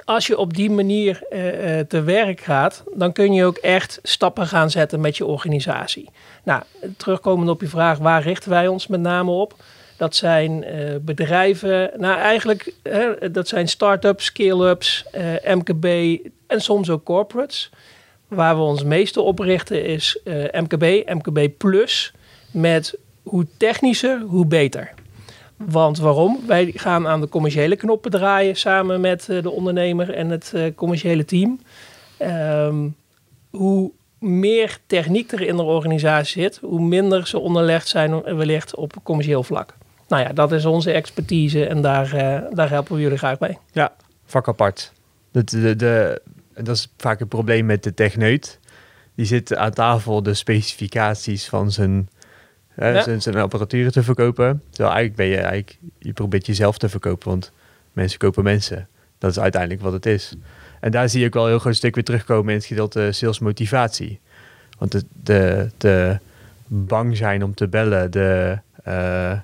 als 0.04 0.26
je 0.26 0.38
op 0.38 0.54
die 0.54 0.70
manier 0.70 1.22
eh, 1.30 1.78
eh, 1.78 1.86
te 1.86 2.02
werk 2.02 2.40
gaat, 2.40 2.84
dan 2.94 3.12
kun 3.12 3.32
je 3.32 3.44
ook 3.44 3.56
echt 3.56 3.98
stappen 4.02 4.46
gaan 4.46 4.70
zetten 4.70 5.00
met 5.00 5.16
je 5.16 5.26
organisatie. 5.26 6.10
Nou, 6.44 6.62
terugkomend 6.96 7.50
op 7.50 7.60
je 7.60 7.68
vraag, 7.68 7.98
waar 7.98 8.22
richten 8.22 8.50
wij 8.50 8.68
ons 8.68 8.86
met 8.86 9.00
name 9.00 9.30
op? 9.30 9.54
Dat 9.96 10.16
zijn 10.16 10.64
bedrijven, 11.02 11.90
nou 11.96 12.18
eigenlijk, 12.18 12.72
hè, 12.82 13.30
dat 13.30 13.48
zijn 13.48 13.68
start-ups, 13.68 14.24
scale-ups, 14.24 15.04
MKB 15.44 15.86
en 16.46 16.60
soms 16.60 16.90
ook 16.90 17.04
corporates. 17.04 17.70
Waar 18.34 18.56
we 18.56 18.62
ons 18.62 18.84
meeste 18.84 19.20
op 19.20 19.38
richten 19.38 19.84
is 19.84 20.20
eh, 20.24 20.34
MKB, 20.60 21.08
MKB 21.14 21.48
Plus. 21.58 22.12
Met 22.50 22.98
hoe 23.22 23.46
technischer, 23.56 24.20
hoe 24.20 24.46
beter. 24.46 24.92
Want 25.56 25.98
waarom? 25.98 26.40
Wij 26.46 26.72
gaan 26.74 27.06
aan 27.06 27.20
de 27.20 27.28
commerciële 27.28 27.76
knoppen 27.76 28.10
draaien 28.10 28.56
samen 28.56 29.00
met 29.00 29.28
eh, 29.28 29.42
de 29.42 29.50
ondernemer 29.50 30.14
en 30.14 30.30
het 30.30 30.52
eh, 30.54 30.74
commerciële 30.74 31.24
team. 31.24 31.60
Ehm, 32.16 32.88
hoe 33.50 33.90
meer 34.18 34.78
techniek 34.86 35.32
er 35.32 35.40
in 35.40 35.56
de 35.56 35.62
organisatie 35.62 36.42
zit, 36.42 36.58
hoe 36.62 36.80
minder 36.80 37.26
ze 37.26 37.38
onderlegd 37.38 37.88
zijn 37.88 38.22
wellicht 38.22 38.74
op 38.74 38.92
commercieel 39.02 39.42
vlak. 39.42 39.74
Nou 40.08 40.22
ja, 40.22 40.32
dat 40.32 40.52
is 40.52 40.64
onze 40.64 40.92
expertise 40.92 41.66
en 41.66 41.82
daar, 41.82 42.10
daar 42.54 42.70
helpen 42.70 42.94
we 42.94 43.00
jullie 43.00 43.18
graag 43.18 43.38
bij. 43.38 43.58
Ja, 43.72 43.92
vak 44.24 44.48
apart. 44.48 44.92
De, 45.30 45.44
de, 45.44 45.76
de, 45.76 46.22
dat 46.54 46.76
is 46.76 46.92
vaak 46.96 47.18
het 47.18 47.28
probleem 47.28 47.66
met 47.66 47.82
de 47.82 47.94
techneut. 47.94 48.58
Die 49.14 49.26
zit 49.26 49.56
aan 49.56 49.72
tafel 49.72 50.22
de 50.22 50.34
specificaties 50.34 51.48
van 51.48 51.70
zijn, 51.72 52.08
Ja. 52.76 53.02
zijn, 53.02 53.22
zijn 53.22 53.36
apparatuur 53.36 53.90
te 53.90 54.02
verkopen. 54.02 54.62
Terwijl 54.70 54.94
eigenlijk 54.94 55.16
ben 55.16 55.26
je 55.26 55.36
eigenlijk, 55.36 55.78
je 55.98 56.12
probeert 56.12 56.46
jezelf 56.46 56.78
te 56.78 56.88
verkopen, 56.88 57.28
want 57.28 57.52
mensen 57.92 58.18
kopen 58.18 58.44
mensen. 58.44 58.88
Dat 59.18 59.30
is 59.30 59.38
uiteindelijk 59.38 59.82
wat 59.82 59.92
het 59.92 60.06
is. 60.06 60.36
En 60.80 60.90
daar 60.90 61.08
zie 61.08 61.20
je 61.20 61.26
ook 61.26 61.34
wel 61.34 61.42
een 61.42 61.48
heel 61.48 61.58
groot 61.58 61.76
stuk 61.76 61.94
weer 61.94 62.04
terugkomen 62.04 62.52
in 62.52 62.58
het 62.58 62.66
gedeelte 62.66 63.12
sales 63.12 63.38
motivatie. 63.38 64.20
Want 64.78 64.92
de, 64.92 65.04
de, 65.22 65.70
de 65.78 66.18
bang 66.66 67.16
zijn 67.16 67.44
om 67.44 67.54
te 67.54 67.68
bellen, 67.68 68.10
de, 68.10 68.58
eh, 68.84 69.38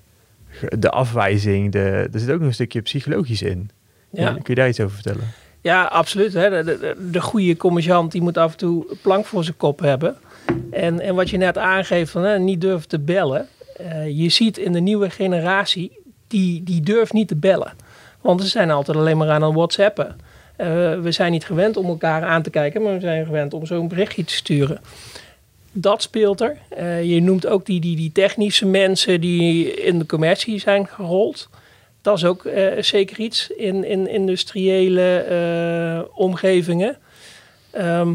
de 0.79 0.91
afwijzing, 0.91 1.73
de, 1.73 2.09
er 2.12 2.21
zit 2.21 2.31
ook 2.31 2.38
nog 2.38 2.49
een 2.49 2.55
stukje 2.55 2.81
psychologisch 2.81 3.43
in. 3.43 3.71
Ja. 4.11 4.33
Kun 4.33 4.43
je 4.45 4.55
daar 4.55 4.69
iets 4.69 4.81
over 4.81 4.95
vertellen? 4.95 5.25
Ja, 5.61 5.85
absoluut. 5.85 6.33
Hè. 6.33 6.65
De, 6.65 6.79
de, 6.79 7.11
de 7.11 7.21
goede 7.21 7.57
commerciant 7.57 8.12
die 8.12 8.23
moet 8.23 8.37
af 8.38 8.50
en 8.50 8.59
toe 8.59 8.87
plank 9.03 9.25
voor 9.27 9.45
zijn 9.45 9.57
kop 9.57 9.81
hebben. 9.81 10.17
En, 10.71 11.00
en 11.00 11.15
wat 11.15 11.31
je 11.31 11.37
net 11.37 11.59
aangeeft 11.59 12.11
van 12.11 12.23
hè, 12.25 12.38
niet 12.38 12.61
durven 12.61 12.88
te 12.88 12.99
bellen. 12.99 13.49
eh, 13.77 14.19
je 14.19 14.29
ziet 14.29 14.59
in 14.59 14.73
de 14.73 14.81
nieuwe 14.81 15.11
generatie, 15.11 15.99
die, 16.27 16.62
die 16.62 16.81
durft 16.81 17.12
niet 17.12 17.29
te 17.29 17.37
bellen. 17.37 17.73
Want 18.21 18.41
ze 18.43 18.47
zijn 18.49 18.71
altijd 18.71 18.97
alleen 18.97 19.17
maar 19.17 19.31
aan 19.31 19.43
het 19.43 19.55
whatsappen. 19.55 20.17
Eh, 20.57 20.67
we 21.00 21.12
zijn 21.12 21.33
niet 21.33 21.45
gewend 21.45 21.77
om 21.77 21.87
elkaar 21.87 22.23
aan 22.23 22.43
te 22.43 22.50
kijken, 22.50 22.83
maar 22.83 22.95
we 22.95 23.00
zijn 23.00 23.25
gewend 23.27 23.55
om 23.55 23.67
zo'n 23.67 23.88
berichtje 23.88 24.25
te 24.25 24.33
sturen. 24.35 24.81
Dat 25.73 26.03
speelt 26.03 26.41
er. 26.41 26.57
Eh, 26.69 27.05
je 27.15 27.21
noemt 27.23 27.47
ook 27.47 27.67
die, 27.67 27.81
die, 27.81 27.97
die 27.97 28.12
technische 28.12 28.67
mensen 28.67 29.21
die 29.21 29.75
in 29.75 29.99
de 29.99 30.07
commercie 30.07 30.59
zijn 30.61 30.87
gerold. 30.87 31.49
Dat 32.09 32.17
is 32.17 32.25
ook 32.25 32.45
eh, 32.45 32.83
zeker 32.83 33.21
iets 33.21 33.50
in, 33.50 33.85
in 33.85 34.09
industriële 34.09 35.19
eh, 35.19 36.19
omgevingen. 36.19 36.97
Ehm, 37.71 38.15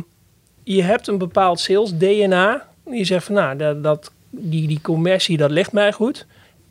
je 0.64 0.84
hebt 0.84 1.08
een 1.08 1.18
bepaald 1.18 1.60
sales 1.60 1.98
DNA. 1.98 2.68
Je 2.90 3.04
zegt 3.04 3.26
van 3.26 3.36
nou, 3.36 3.82
dat, 3.82 4.12
die, 4.30 4.68
die 4.68 4.82
commercie, 4.82 5.38
dat 5.38 5.52
ligt 5.52 5.72
mij 5.72 5.92
goed. 5.92 6.26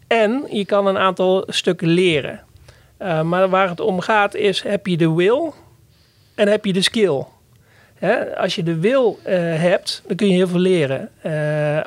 En 0.07 0.45
je 0.51 0.65
kan 0.65 0.87
een 0.87 0.99
aantal 0.99 1.45
stukken 1.47 1.89
leren. 1.89 2.41
Eh, 2.97 3.23
maar 3.23 3.49
waar 3.49 3.69
het 3.69 3.81
om 3.81 4.01
gaat 4.01 4.35
is, 4.35 4.63
heb 4.63 4.87
je 4.87 4.97
de 4.97 5.13
wil 5.13 5.55
en 6.35 6.49
heb 6.49 6.65
je 6.65 6.73
de 6.73 6.83
skill. 6.83 7.25
Hè? 7.95 8.37
Als 8.37 8.55
je 8.55 8.63
de 8.63 8.79
wil 8.79 9.19
hebt, 9.25 10.03
dan 10.07 10.17
kun 10.17 10.27
je 10.27 10.35
heel 10.35 10.49
veel 10.49 10.59
leren. 10.59 11.11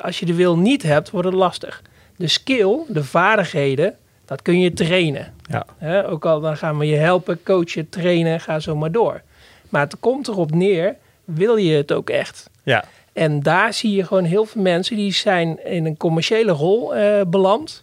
Als 0.02 0.18
je 0.18 0.26
de 0.26 0.34
wil 0.34 0.58
niet 0.58 0.82
hebt, 0.82 1.10
wordt 1.10 1.28
het 1.28 1.36
lastig. 1.36 1.82
De 2.16 2.28
skill, 2.28 2.78
de 2.88 3.04
vaardigheden, 3.04 3.96
dat 4.26 4.42
kun 4.42 4.60
je 4.60 4.72
trainen. 4.72 5.34
Ja. 5.80 6.02
Ook 6.02 6.24
al 6.24 6.40
dan 6.40 6.56
gaan 6.56 6.78
we 6.78 6.86
je 6.86 6.96
helpen, 6.96 7.42
coachen, 7.42 7.88
trainen, 7.88 8.40
ga 8.40 8.58
zo 8.58 8.76
maar 8.76 8.92
door. 8.92 9.22
Maar 9.68 9.80
het 9.80 10.00
komt 10.00 10.28
erop 10.28 10.54
neer, 10.54 10.96
wil 11.24 11.56
je 11.56 11.76
het 11.76 11.92
ook 11.92 12.10
echt? 12.10 12.50
Ja, 12.62 12.84
En 13.12 13.42
daar 13.42 13.72
zie 13.72 13.94
je 13.96 14.04
gewoon 14.04 14.24
heel 14.24 14.44
veel 14.44 14.62
mensen 14.62 14.96
die 14.96 15.12
zijn 15.12 15.64
in 15.64 15.86
een 15.86 15.96
commerciële 15.96 16.52
rol 16.52 16.94
eh, 16.94 17.20
beland. 17.26 17.82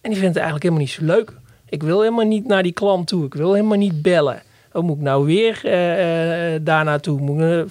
En 0.00 0.10
die 0.10 0.20
vinden 0.20 0.28
het 0.28 0.36
eigenlijk 0.36 0.62
helemaal 0.62 0.82
niet 0.82 0.92
zo 0.92 1.04
leuk. 1.04 1.32
Ik 1.68 1.82
wil 1.82 2.00
helemaal 2.00 2.24
niet 2.24 2.46
naar 2.46 2.62
die 2.62 2.72
klant 2.72 3.06
toe. 3.06 3.24
Ik 3.24 3.34
wil 3.34 3.52
helemaal 3.52 3.78
niet 3.78 4.02
bellen. 4.02 4.42
Oh, 4.72 4.82
moet 4.82 4.96
ik 4.96 5.02
nou 5.02 5.24
weer 5.24 5.60
eh, 5.64 6.54
eh, 6.54 6.60
daar 6.64 6.84
naartoe? 6.84 7.20
Moet 7.20 7.40
ik 7.40 7.68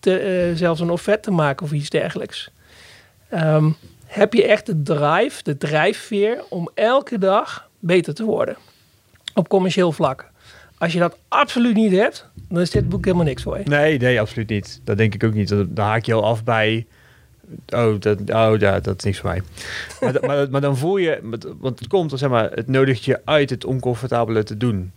te, 0.00 0.52
zelfs 0.54 0.80
een 0.80 0.90
offerte 0.90 1.30
maken 1.30 1.66
of 1.66 1.72
iets 1.72 1.90
dergelijks? 1.90 2.50
Ehm, 3.28 3.70
heb 4.14 4.32
je 4.34 4.46
echt 4.46 4.66
de 4.66 4.82
drive, 4.82 5.42
de 5.42 5.56
drijfveer 5.56 6.44
om 6.48 6.70
elke 6.74 7.18
dag 7.18 7.68
beter 7.78 8.14
te 8.14 8.24
worden? 8.24 8.56
Op 9.34 9.48
commercieel 9.48 9.92
vlak. 9.92 10.30
Als 10.78 10.92
je 10.92 10.98
dat 10.98 11.18
absoluut 11.28 11.74
niet 11.74 11.92
hebt, 11.92 12.28
dan 12.48 12.60
is 12.60 12.70
dit 12.70 12.88
boek 12.88 13.04
helemaal 13.04 13.26
niks 13.26 13.42
voor 13.42 13.58
je. 13.58 13.64
nee, 13.64 13.98
nee, 13.98 14.20
absoluut 14.20 14.48
niet. 14.48 14.80
Dat 14.84 14.96
denk 14.96 15.14
ik 15.14 15.24
ook 15.24 15.34
niet. 15.34 15.48
Dan 15.48 15.70
haak 15.74 16.04
je 16.04 16.14
al 16.14 16.24
af 16.24 16.44
bij. 16.44 16.86
Oh, 17.68 18.00
dat, 18.00 18.18
oh 18.30 18.54
ja, 18.58 18.80
dat 18.80 18.96
is 18.96 19.04
niks 19.04 19.18
voor 19.18 19.30
mij. 19.30 19.42
maar, 20.00 20.26
maar, 20.26 20.50
maar 20.50 20.60
dan 20.60 20.76
voel 20.76 20.96
je, 20.96 21.18
want- 21.60 21.78
het 21.78 21.88
komt, 21.88 22.12
zeg 22.18 22.30
maar, 22.30 22.50
het 22.50 22.68
nodigt 22.68 23.04
je 23.04 23.20
uit 23.24 23.50
het 23.50 23.64
oncomfortabele 23.64 24.42
te 24.42 24.56
doen. 24.56 24.92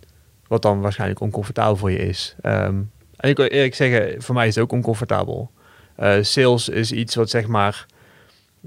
Wat 0.47 0.61
dan 0.61 0.81
waarschijnlijk 0.81 1.19
oncomfortabel 1.19 1.75
voor 1.75 1.91
je 1.91 1.97
is. 2.07 2.35
Ehm, 2.41 2.75
en 3.15 3.29
ik 3.29 3.37
wil 3.37 3.45
eerlijk 3.45 3.75
zeggen, 3.75 4.21
voor 4.21 4.35
mij 4.35 4.47
is 4.47 4.55
het 4.55 4.63
ook 4.63 4.71
oncomfortabel. 4.71 5.51
Eh, 5.95 6.15
sales 6.21 6.69
is 6.69 6.91
iets 6.91 7.15
wat 7.15 7.29
zeg 7.29 7.47
maar. 7.47 7.85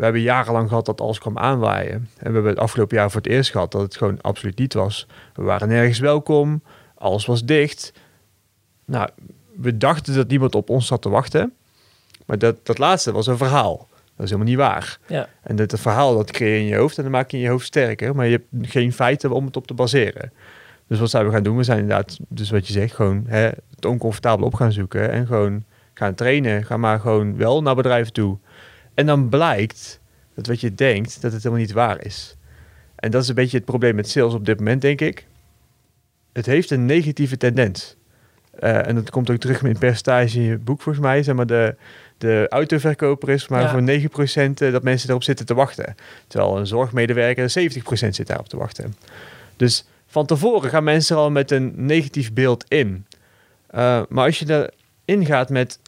We 0.01 0.07
hebben 0.07 0.25
jarenlang 0.25 0.69
gehad 0.69 0.87
dat 0.87 1.01
alles 1.01 1.19
kwam 1.19 1.39
aanwaaien. 1.39 1.93
En 1.93 2.09
we 2.17 2.33
hebben 2.33 2.45
het 2.45 2.59
afgelopen 2.59 2.97
jaar 2.97 3.11
voor 3.11 3.21
het 3.21 3.31
eerst 3.31 3.51
gehad 3.51 3.73
dat 3.73 3.81
het 3.81 3.97
gewoon 3.97 4.21
absoluut 4.21 4.59
niet 4.59 4.75
was. 4.75 5.07
We 5.35 5.43
waren 5.43 5.69
nergens 5.69 5.99
welkom. 5.99 6.63
Alles 6.95 7.27
was 7.27 7.45
dicht. 7.45 7.93
Nou, 8.85 9.09
we 9.57 9.77
dachten 9.77 10.15
dat 10.15 10.29
niemand 10.29 10.55
op 10.55 10.71
ons 10.71 10.87
zat 10.87 11.03
te 11.03 11.09
wachten. 11.09 11.53
Maar 12.27 12.39
dat, 12.39 12.67
dat 12.67 12.79
laatste 12.79 13.13
was 13.13 13.27
een 13.27 13.37
verhaal. 13.37 13.89
Dat 14.17 14.25
is 14.25 14.31
helemaal 14.31 14.53
niet 14.53 14.57
waar. 14.57 14.99
Ja. 15.07 15.29
En 15.43 15.57
dat 15.57 15.71
het 15.71 15.81
verhaal, 15.81 16.17
dat 16.17 16.31
creëer 16.31 16.55
je 16.55 16.61
in 16.61 16.67
je 16.67 16.77
hoofd 16.77 16.97
en 16.97 17.03
dan 17.03 17.13
maak 17.13 17.31
je 17.31 17.37
in 17.37 17.43
je 17.43 17.49
hoofd 17.49 17.67
sterker. 17.67 18.15
Maar 18.15 18.27
je 18.27 18.41
hebt 18.51 18.71
geen 18.71 18.93
feiten 18.93 19.31
om 19.31 19.45
het 19.45 19.57
op 19.57 19.67
te 19.67 19.75
baseren. 19.75 20.33
Dus 20.87 20.99
wat 20.99 21.11
zijn 21.11 21.27
we 21.27 21.33
gaan 21.33 21.43
doen? 21.43 21.57
We 21.57 21.65
zijn 21.65 21.79
inderdaad, 21.79 22.19
dus 22.29 22.51
wat 22.51 22.67
je 22.67 22.73
zegt, 22.73 22.95
gewoon 22.95 23.25
hè, 23.27 23.45
het 23.75 23.85
oncomfortabel 23.85 24.47
op 24.47 24.55
gaan 24.55 24.73
zoeken. 24.73 25.11
En 25.11 25.27
gewoon 25.27 25.65
gaan 25.95 26.15
trainen. 26.15 26.65
Ga 26.65 26.77
maar 26.77 27.01
gewoon 27.01 27.37
wel 27.37 27.63
naar 27.63 27.75
bedrijven 27.75 28.13
toe. 28.13 28.39
En 28.95 29.07
dan 29.07 29.29
blijkt 29.29 30.01
dat 30.35 30.47
wat 30.47 30.61
je 30.61 30.75
denkt, 30.75 31.23
dat 31.23 31.33
het 31.33 31.43
helemaal 31.43 31.65
niet 31.65 31.73
waar 31.73 32.05
is. 32.05 32.37
En 32.97 33.11
dat 33.11 33.23
is 33.23 33.29
een 33.29 33.35
beetje 33.35 33.57
het 33.57 33.67
probleem 33.67 33.95
met 33.95 34.09
sales 34.09 34.35
op 34.35 34.47
dit 34.47 34.59
moment, 34.59 34.83
denk 34.83 35.01
ik. 35.01 35.27
Het 36.33 36.47
heeft 36.47 36.71
een 36.71 36.87
negatieve 36.87 37.37
tendens. 37.37 37.97
Eh, 38.59 38.87
en 38.87 38.95
dat 38.95 39.11
komt 39.11 39.31
ook 39.31 39.37
terug 39.37 39.63
in 39.63 39.79
percentage 39.79 40.39
in 40.39 40.45
je 40.45 40.59
boek, 40.59 40.81
volgens 40.83 41.05
mij. 41.05 41.23
Zeg 41.23 41.35
maar 41.35 41.47
de, 41.47 41.75
de 42.19 42.47
autoverkoper 42.49 43.29
is 43.29 43.49
maar 43.49 43.63
Ja. 43.63 43.71
voor 43.71 43.81
9% 43.81 44.53
eh, 44.61 44.73
dat 44.73 44.83
mensen 44.83 45.09
erop 45.09 45.23
zitten 45.23 45.47
te 45.47 45.55
wachten. 45.55 45.95
Terwijl 46.27 46.59
een 46.59 46.67
zorgmedewerker 46.67 47.51
70% 47.51 48.09
zit 48.09 48.27
daarop 48.27 48.49
te 48.49 48.57
wachten. 48.57 48.95
Dus 49.57 49.85
van 50.07 50.27
tevoren 50.27 50.71
gaan 50.71 50.85
mensen 50.85 51.17
al 51.17 51.31
met 51.31 51.51
een 51.51 51.73
negatief 51.77 52.33
beeld 52.33 52.65
in. 52.69 53.07
Eh, 53.67 54.03
maar 54.09 54.25
als 54.25 54.39
je 54.39 54.71
erin 55.05 55.27
gaat 55.27 55.51
met... 55.51 55.79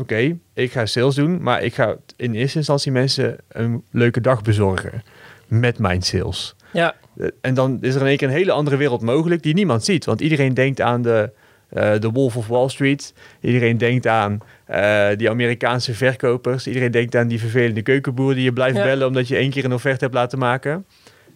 Oké, 0.00 0.38
ik 0.54 0.72
ga 0.72 0.86
sales 0.86 1.14
doen, 1.14 1.42
maar 1.42 1.62
ik 1.62 1.74
ga 1.74 1.96
in 2.16 2.34
eerste 2.34 2.58
instantie 2.58 2.92
mensen 2.92 3.36
een 3.48 3.84
leuke 3.90 4.20
dag 4.20 4.42
bezorgen 4.42 5.02
met 5.48 5.78
mijn 5.78 6.02
sales. 6.02 6.54
Ja, 6.72 6.94
Eh, 7.16 7.26
En 7.40 7.54
dan 7.54 7.78
is 7.80 7.94
er 7.94 8.00
in 8.00 8.06
één 8.06 8.16
keer 8.16 8.28
een 8.28 8.34
hele 8.34 8.52
andere 8.52 8.76
wereld 8.76 9.00
mogelijk 9.02 9.42
die 9.42 9.54
niemand 9.54 9.84
ziet. 9.84 10.04
Want 10.04 10.20
iedereen 10.20 10.54
denkt 10.54 10.80
aan 10.80 11.02
de, 11.02 11.30
eh, 11.68 11.92
de 11.98 12.10
Wolf 12.10 12.36
of 12.36 12.46
Wall 12.46 12.68
Street. 12.68 13.14
Iedereen 13.40 13.78
denkt 13.78 14.06
aan 14.06 14.38
eh, 14.64 15.08
die 15.16 15.30
Amerikaanse 15.30 15.94
verkopers. 15.94 16.66
Iedereen 16.66 16.90
denkt 16.90 17.14
aan 17.16 17.26
die 17.28 17.40
vervelende 17.40 17.82
keukenboer 17.82 18.34
die 18.34 18.44
je 18.44 18.52
blijft 18.52 18.76
Ja. 18.76 18.82
bellen 18.84 19.06
omdat 19.06 19.28
je 19.28 19.36
één 19.36 19.50
keer 19.50 19.64
een 19.64 19.72
offerte 19.72 20.04
hebt 20.04 20.16
laten 20.16 20.38
maken. 20.38 20.86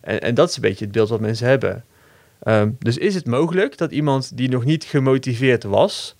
En, 0.00 0.20
en 0.20 0.34
dat 0.34 0.48
is 0.48 0.56
een 0.56 0.62
beetje 0.62 0.84
het 0.84 0.94
beeld 0.94 1.08
wat 1.08 1.20
mensen 1.20 1.46
hebben. 1.48 1.84
Ehm, 2.42 2.70
dus 2.78 2.98
is 2.98 3.14
het 3.14 3.26
mogelijk 3.26 3.78
dat 3.78 3.90
iemand 3.92 4.36
die 4.36 4.48
nog 4.48 4.64
niet 4.64 4.84
gemotiveerd 4.84 5.62
was, 5.64 6.16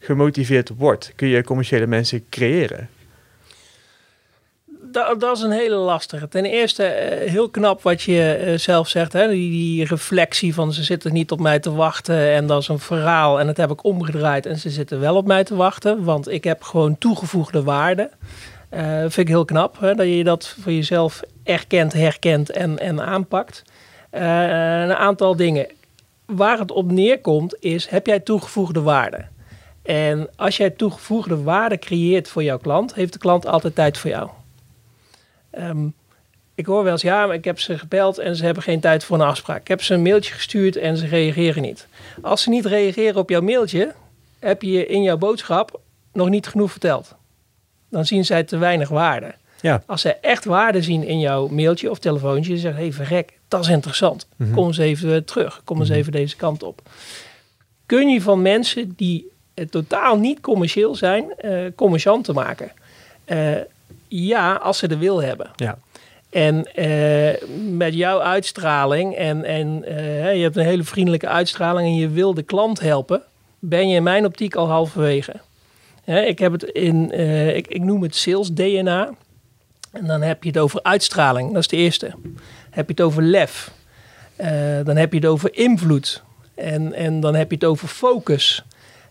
gemotiveerd 0.00 0.70
wordt? 0.76 1.12
Kun 1.16 1.28
je 1.28 1.44
commerciële 1.44 1.86
mensen 1.86 2.28
creëren? 2.28 2.88
dat, 4.92 5.20
dat 5.20 5.36
is 5.36 5.42
een 5.42 5.50
hele 5.50 5.74
lastige. 5.74 6.28
Ten 6.28 6.44
eerste, 6.44 6.84
eh, 6.84 7.30
heel 7.30 7.48
knap 7.48 7.82
wat 7.82 8.02
je 8.02 8.34
eh, 8.34 8.58
zelf 8.58 8.88
zegt. 8.88 9.12
Hè? 9.12 9.28
Die, 9.28 9.50
die 9.50 9.84
reflectie 9.84 10.54
van 10.54 10.72
ze 10.72 10.82
zitten 10.82 11.12
niet 11.12 11.30
op 11.30 11.40
mij 11.40 11.58
te 11.58 11.72
wachten. 11.72 12.32
En 12.32 12.46
dat 12.46 12.60
is 12.60 12.68
een 12.68 12.78
verhaal. 12.78 13.40
En 13.40 13.46
dat 13.46 13.56
heb 13.56 13.70
ik 13.70 13.84
omgedraaid. 13.84 14.46
En 14.46 14.58
ze 14.58 14.70
zitten 14.70 15.00
wel 15.00 15.16
op 15.16 15.26
mij 15.26 15.44
te 15.44 15.56
wachten. 15.56 16.04
Want 16.04 16.30
ik 16.30 16.44
heb 16.44 16.62
gewoon 16.62 16.98
toegevoegde 16.98 17.62
waarde. 17.62 18.10
Eh 18.68 18.98
vind 19.00 19.16
ik 19.16 19.28
heel 19.28 19.44
knap. 19.44 19.80
Hè? 19.80 19.94
Dat 19.94 20.06
je 20.06 20.24
dat 20.24 20.56
voor 20.60 20.72
jezelf 20.72 21.20
erkent, 21.44 21.92
herkent 21.92 22.50
en, 22.50 22.78
en 22.78 23.00
aanpakt. 23.00 23.62
Een 24.10 24.94
aantal 24.94 25.36
dingen. 25.36 25.66
Waar 26.26 26.58
het 26.58 26.70
op 26.70 26.90
neerkomt 26.90 27.56
is, 27.60 27.88
heb 27.88 28.06
jij 28.06 28.20
toegevoegde 28.20 28.80
waarde? 28.80 29.24
En 29.90 30.28
als 30.36 30.56
jij 30.56 30.70
toegevoegde 30.70 31.42
waarde 31.42 31.78
creëert 31.78 32.28
voor 32.28 32.42
jouw 32.42 32.58
klant, 32.58 32.94
heeft 32.94 33.12
de 33.12 33.18
klant 33.18 33.46
altijd 33.46 33.74
tijd 33.74 33.98
voor 33.98 34.10
jou. 34.10 34.30
Ehm, 35.50 35.86
ik 36.54 36.66
hoor 36.66 36.82
wel 36.82 36.92
eens, 36.92 37.02
ja, 37.02 37.26
maar 37.26 37.34
ik 37.34 37.44
heb 37.44 37.58
ze 37.58 37.78
gebeld 37.78 38.18
en 38.18 38.36
ze 38.36 38.44
hebben 38.44 38.62
geen 38.62 38.80
tijd 38.80 39.04
voor 39.04 39.16
een 39.20 39.26
afspraak. 39.26 39.60
Ik 39.60 39.68
heb 39.68 39.82
ze 39.82 39.94
een 39.94 40.02
mailtje 40.02 40.32
gestuurd 40.34 40.76
en 40.76 40.96
ze 40.96 41.06
reageren 41.06 41.62
niet. 41.62 41.86
Als 42.22 42.42
ze 42.42 42.50
niet 42.50 42.66
reageren 42.66 43.16
op 43.16 43.30
jouw 43.30 43.40
mailtje, 43.40 43.94
heb 44.38 44.62
je 44.62 44.86
in 44.86 45.02
jouw 45.02 45.16
boodschap 45.16 45.80
nog 46.12 46.28
niet 46.28 46.46
genoeg 46.46 46.70
verteld. 46.70 47.14
Dan 47.88 48.04
zien 48.06 48.24
zij 48.24 48.44
te 48.44 48.56
weinig 48.56 48.88
waarde. 48.88 49.34
Ja. 49.60 49.82
Als 49.86 50.00
zij 50.00 50.18
echt 50.20 50.44
waarde 50.44 50.82
zien 50.82 51.04
in 51.04 51.18
jouw 51.20 51.48
mailtje 51.48 51.90
of 51.90 51.98
telefoontje, 51.98 52.50
dan 52.50 52.60
zeggen 52.60 52.80
hé, 52.80 52.86
hey, 52.88 52.96
verrek, 52.96 53.38
dat 53.48 53.64
is 53.64 53.68
interessant. 53.70 54.26
Mhm. 54.36 54.54
Kom 54.54 54.66
eens 54.66 54.78
even 54.78 55.24
terug. 55.24 55.60
Kom 55.64 55.78
eens 55.80 55.88
Mhm. 55.88 55.98
even 55.98 56.12
deze 56.12 56.36
kant 56.36 56.62
op. 56.62 56.82
Kun 57.86 58.08
je 58.08 58.20
van 58.20 58.42
mensen 58.42 58.92
die 58.96 59.30
totaal 59.70 60.18
niet 60.18 60.40
commercieel 60.40 60.94
zijn, 60.94 61.32
eh 61.36 61.52
commercianten 61.76 62.34
maken? 62.34 62.72
Eh, 63.24 63.56
ja, 64.08 64.54
als 64.54 64.78
ze 64.78 64.88
de 64.88 64.98
wil 64.98 65.22
hebben. 65.22 65.50
Ja. 65.56 65.78
En 66.30 66.74
eh, 66.74 67.48
met 67.70 67.94
jouw 67.94 68.20
uitstraling 68.20 69.14
en, 69.14 69.44
en 69.44 69.84
eh, 69.84 70.36
je 70.36 70.42
hebt 70.42 70.56
een 70.56 70.64
hele 70.64 70.84
vriendelijke 70.84 71.28
uitstraling 71.28 71.88
en 71.88 71.94
je 71.94 72.08
wil 72.08 72.34
de 72.34 72.42
klant 72.42 72.80
helpen, 72.80 73.22
ben 73.58 73.88
je 73.88 73.96
in 73.96 74.02
mijn 74.02 74.24
optiek 74.24 74.54
al 74.54 74.68
halverwege. 74.68 75.32
Hè, 76.04 76.20
ik 76.20 76.38
heb 76.38 76.52
het 76.52 76.62
in, 76.62 77.12
eh, 77.12 77.56
ik, 77.56 77.66
ik 77.66 77.82
noem 77.82 78.02
het 78.02 78.16
sales 78.16 78.52
DNA. 78.52 79.10
En 79.92 80.06
dan 80.06 80.22
heb 80.22 80.42
je 80.42 80.48
het 80.48 80.58
over 80.58 80.82
uitstraling, 80.82 81.52
dat 81.52 81.60
is 81.60 81.68
de 81.68 81.76
eerste. 81.76 82.12
Heb 82.70 82.86
je 82.86 82.92
het 82.92 83.00
over 83.00 83.22
lef. 83.22 83.70
Eh, 84.36 84.50
dan 84.84 84.96
heb 84.96 85.12
je 85.12 85.18
het 85.18 85.28
over 85.28 85.56
invloed. 85.56 86.22
En, 86.54 86.92
en 86.92 87.20
dan 87.20 87.34
heb 87.34 87.50
je 87.50 87.54
het 87.54 87.64
over 87.64 87.88
focus. 87.88 88.64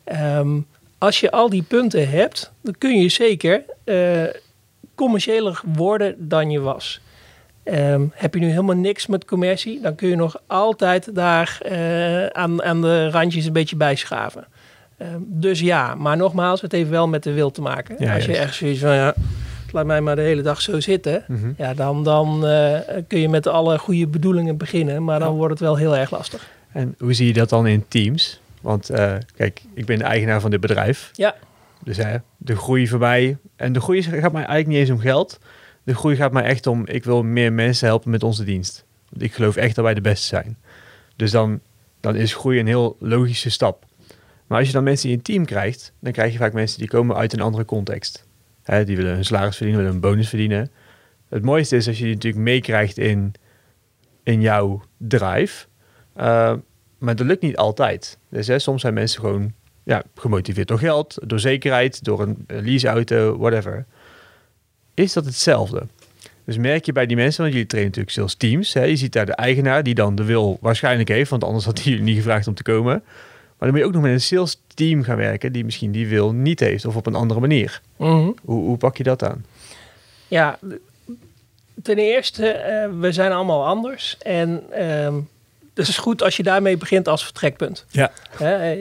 Ehm, 0.10 0.58
als 0.98 1.20
je 1.20 1.32
al 1.32 1.50
die 1.50 1.62
punten 1.64 2.10
hebt, 2.10 2.52
dan 2.62 2.76
kun 2.78 3.00
je 3.02 3.10
zeker 3.10 3.62
eh, 3.84 4.24
commerciëler 4.96 5.62
worden 5.76 6.16
dan 6.30 6.52
je 6.52 6.60
was. 6.60 7.00
Ehm, 7.64 8.02
heb 8.14 8.34
je 8.34 8.40
nu 8.40 8.50
helemaal 8.50 8.76
niks 8.76 9.08
met 9.08 9.26
commercie, 9.26 9.82
dan 9.82 9.96
kun 9.96 10.08
je 10.10 10.16
nog 10.16 10.42
altijd 10.48 11.16
daar 11.16 11.58
eh, 11.62 12.26
aan, 12.26 12.64
aan 12.64 12.82
de 12.82 13.10
randjes 13.10 13.46
een 13.46 13.54
beetje 13.54 13.76
bijschaven. 13.76 14.46
Ehm, 14.98 15.20
dus 15.26 15.60
ja, 15.60 15.96
maar 15.96 16.18
nogmaals, 16.18 16.62
het 16.62 16.72
heeft 16.72 16.90
wel 16.90 17.08
met 17.08 17.24
de 17.24 17.32
wil 17.34 17.52
te 17.52 17.62
maken. 17.62 17.96
Ja, 18.00 18.14
Als 18.14 18.26
je 18.26 18.32
juist. 18.32 18.44
echt 18.48 18.56
zoiets 18.56 18.80
van, 18.80 18.94
ja, 18.96 19.14
laat 19.72 19.86
mij 19.86 20.02
maar 20.02 20.16
de 20.16 20.22
hele 20.22 20.42
dag 20.42 20.62
zo 20.62 20.80
zitten. 20.80 21.24
Mhm. 21.28 21.52
Ja, 21.58 21.74
dan, 21.74 22.04
dan 22.04 22.48
eh, 22.48 22.80
kun 23.08 23.20
je 23.20 23.30
met 23.30 23.48
alle 23.48 23.78
goede 23.78 24.08
bedoelingen 24.08 24.58
beginnen, 24.58 25.04
maar 25.04 25.20
dan 25.20 25.30
Ja. 25.32 25.36
wordt 25.36 25.52
het 25.54 25.60
wel 25.62 25.76
heel 25.76 25.96
erg 25.98 26.12
lastig. 26.12 26.48
En 26.72 26.96
hoe 27.00 27.14
zie 27.14 27.28
je 27.28 27.34
dat 27.34 27.50
dan 27.50 27.68
in 27.68 27.86
teams? 27.88 28.40
Want 28.62 28.90
eh, 28.90 29.16
kijk, 29.36 29.62
ik 29.74 29.86
ben 29.86 29.98
de 29.98 30.04
eigenaar 30.04 30.42
van 30.42 30.52
dit 30.52 30.60
bedrijf. 30.60 31.10
Ja. 31.14 31.36
Dus 31.84 31.98
hè, 31.98 32.18
de 32.38 32.56
groei 32.56 32.88
voor 32.88 33.00
mij. 33.00 33.38
En 33.56 33.74
de 33.74 33.82
groei 33.82 34.04
gaat 34.04 34.32
mij 34.32 34.46
eigenlijk 34.46 34.68
niet 34.68 34.78
eens 34.78 34.90
om 34.90 35.00
geld. 35.00 35.40
De 35.84 35.96
groei 35.96 36.16
gaat 36.16 36.32
mij 36.32 36.44
echt 36.44 36.68
om, 36.68 36.88
ik 36.88 37.04
wil 37.04 37.24
meer 37.24 37.54
mensen 37.54 37.88
helpen 37.88 38.12
met 38.12 38.24
onze 38.24 38.44
dienst. 38.44 38.86
Want 39.10 39.24
ik 39.24 39.34
geloof 39.34 39.56
echt 39.56 39.76
dat 39.76 39.86
wij 39.86 39.94
de 39.94 40.02
beste 40.02 40.28
zijn. 40.28 40.58
Dus 41.16 41.32
dan, 41.32 41.60
dan 42.00 42.16
is 42.16 42.34
groei 42.34 42.60
een 42.60 42.68
heel 42.68 42.98
logische 43.00 43.50
stap. 43.50 43.86
Maar 44.48 44.58
als 44.58 44.68
je 44.68 44.74
dan 44.74 44.84
mensen 44.84 45.10
in 45.10 45.16
je 45.16 45.22
team 45.22 45.46
krijgt, 45.46 45.94
dan 46.00 46.12
krijg 46.12 46.32
je 46.32 46.38
vaak 46.38 46.54
mensen 46.54 46.80
die 46.80 46.88
komen 46.88 47.16
uit 47.16 47.34
een 47.34 47.42
andere 47.42 47.66
context. 47.66 48.28
Hè, 48.64 48.86
die 48.86 48.96
willen 48.96 49.18
een 49.18 49.26
salaris 49.26 49.56
verdienen, 49.56 49.84
willen 49.84 49.96
een 49.96 50.10
bonus 50.10 50.30
verdienen. 50.30 50.72
Het 51.30 51.44
mooiste 51.44 51.76
is 51.76 51.88
als 51.88 51.98
je 51.98 52.04
die 52.04 52.14
natuurlijk 52.14 52.44
meekrijgt 52.44 52.98
in, 52.98 53.34
in 54.24 54.42
jouw 54.42 54.82
drive. 54.98 55.66
Uh, 56.18 56.54
maar 57.00 57.16
dat 57.16 57.26
lukt 57.26 57.42
niet 57.42 57.58
altijd. 57.58 58.18
Dus 58.30 58.48
hè, 58.48 58.60
soms 58.60 58.82
zijn 58.82 58.94
mensen 58.94 59.20
gewoon 59.20 59.54
ja, 59.84 60.04
gemotiveerd 60.16 60.68
door 60.68 60.80
geld, 60.80 61.18
door 61.26 61.40
zekerheid, 61.40 62.04
door 62.04 62.22
een 62.22 62.46
leaseauto, 62.48 63.38
whatever. 63.38 63.86
Is 64.94 65.14
dat 65.14 65.26
hetzelfde? 65.26 65.84
Dus 66.44 66.58
merk 66.58 66.86
je 66.86 66.92
bij 66.92 67.06
die 67.06 67.18
mensen, 67.18 67.42
want 67.42 67.54
jullie 67.54 67.68
trainen 67.68 67.92
natuurlijk 67.92 68.18
sales 68.18 68.36
teams. 68.36 68.74
Hè, 68.74 68.84
je 68.84 68.96
ziet 68.96 69.14
daar 69.14 69.26
de 69.26 69.36
eigenaar 69.36 69.84
die 69.84 69.96
dan 69.96 70.16
de 70.16 70.24
wil 70.24 70.58
waarschijnlijk 70.62 71.10
heeft, 71.10 71.30
want 71.30 71.44
anders 71.44 71.66
had 71.66 71.78
hij 71.78 71.92
jullie 71.92 72.06
niet 72.06 72.16
gevraagd 72.16 72.48
om 72.48 72.54
te 72.54 72.64
komen. 72.64 73.04
Maar 73.04 73.68
dan 73.68 73.70
moet 73.70 73.80
je 73.80 73.86
ook 73.86 73.94
nog 73.94 74.02
met 74.02 74.12
een 74.12 74.22
sales 74.22 74.62
team 74.74 75.04
gaan 75.04 75.18
werken 75.18 75.52
die 75.52 75.66
misschien 75.66 75.92
die 75.92 76.08
wil 76.08 76.32
niet 76.34 76.60
heeft 76.60 76.86
of 76.86 76.96
op 76.96 77.06
een 77.06 77.16
andere 77.16 77.40
manier. 77.40 77.82
Mhm. 77.98 78.32
Hoe, 78.44 78.66
hoe 78.66 78.78
pak 78.78 78.98
je 78.98 79.04
dat 79.04 79.24
aan? 79.24 79.46
Ja, 80.28 80.60
ten 81.84 81.98
eerste, 81.98 82.48
eh, 82.48 82.90
we 83.00 83.12
zijn 83.12 83.32
allemaal 83.32 83.66
anders. 83.66 84.18
En 84.18 84.64
ehm, 84.72 85.16
het 85.80 85.88
is 85.88 85.98
goed 85.98 86.24
als 86.24 86.38
je 86.38 86.44
daarmee 86.44 86.78
begint 86.78 87.08
als 87.08 87.24
vertrekpunt. 87.24 87.86
Ja. 87.90 88.12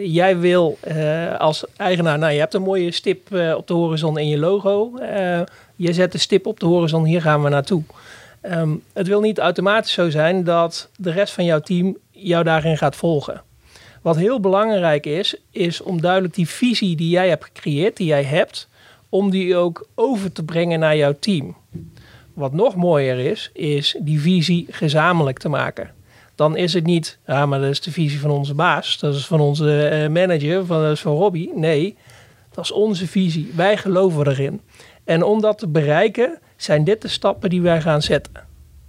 Jij 0.03 0.39
wil 0.39 0.79
eh, 0.81 1.37
als 1.39 1.65
eigenaar, 1.77 2.19
nou 2.19 2.33
je 2.33 2.39
hebt 2.39 2.55
een 2.55 2.63
mooie 2.63 2.91
stip 2.91 3.35
eh, 3.35 3.55
op 3.57 3.67
de 3.67 3.75
horizon 3.75 4.19
in 4.19 4.29
je 4.29 4.39
logo. 4.39 4.97
Eh, 4.97 5.41
je 5.77 5.93
zet 5.93 6.13
de 6.13 6.19
stip 6.19 6.47
op 6.47 6.61
de 6.61 6.67
horizon, 6.67 7.05
hier 7.05 7.23
gaan 7.23 7.43
we 7.43 7.49
naartoe. 7.49 7.83
Ehm, 8.41 8.75
het 8.93 9.07
wil 9.07 9.21
niet 9.21 9.39
automatisch 9.39 9.93
zo 9.93 10.11
zijn 10.11 10.45
dat 10.45 10.89
de 10.97 11.11
rest 11.11 11.33
van 11.33 11.45
jouw 11.45 11.61
team 11.61 11.97
jou 12.11 12.45
daarin 12.45 12.79
gaat 12.79 12.97
volgen. 12.97 13.43
Wat 14.03 14.17
heel 14.17 14.41
belangrijk 14.41 15.07
is, 15.07 15.37
is 15.51 15.81
om 15.81 16.01
duidelijk 16.01 16.35
die 16.35 16.49
visie 16.49 16.97
die 16.97 17.11
jij 17.11 17.29
hebt 17.29 17.45
gecreëerd, 17.45 17.97
die 17.97 18.07
jij 18.07 18.25
hebt, 18.25 18.69
om 19.09 19.31
die 19.31 19.57
ook 19.57 19.87
over 19.95 20.33
te 20.33 20.43
brengen 20.43 20.79
naar 20.79 20.97
jouw 20.97 21.15
team. 21.21 21.57
Wat 22.35 22.53
nog 22.53 22.75
mooier 22.75 23.19
is, 23.19 23.51
is 23.53 23.97
die 24.01 24.21
visie 24.21 24.67
gezamenlijk 24.71 25.39
te 25.39 25.49
maken. 25.49 25.97
Dan 26.39 26.57
is 26.57 26.73
het 26.73 26.85
niet, 26.85 27.19
ja, 27.27 27.47
maar 27.47 27.61
dat 27.61 27.71
is 27.71 27.81
de 27.81 27.93
visie 27.93 28.21
van 28.21 28.31
onze 28.31 28.55
baas, 28.55 28.99
dat 28.99 29.15
is 29.15 29.27
van 29.27 29.41
onze 29.41 29.89
eh, 29.89 30.09
manager, 30.09 30.67
van, 30.67 30.83
dat 30.83 30.93
is 30.93 31.01
van 31.01 31.15
Robbie. 31.15 31.53
Nee, 31.55 31.97
dat 32.53 32.65
is 32.65 32.73
onze 32.73 33.07
visie. 33.07 33.53
Wij 33.55 33.77
geloven 33.77 34.27
erin. 34.27 34.61
En 35.05 35.23
om 35.23 35.41
dat 35.41 35.59
te 35.59 35.69
bereiken, 35.69 36.39
zijn 36.57 36.85
dit 36.85 37.03
de 37.03 37.09
stappen 37.09 37.51
die 37.51 37.63
wij 37.63 37.81
gaan 37.81 38.03
zetten. 38.03 38.33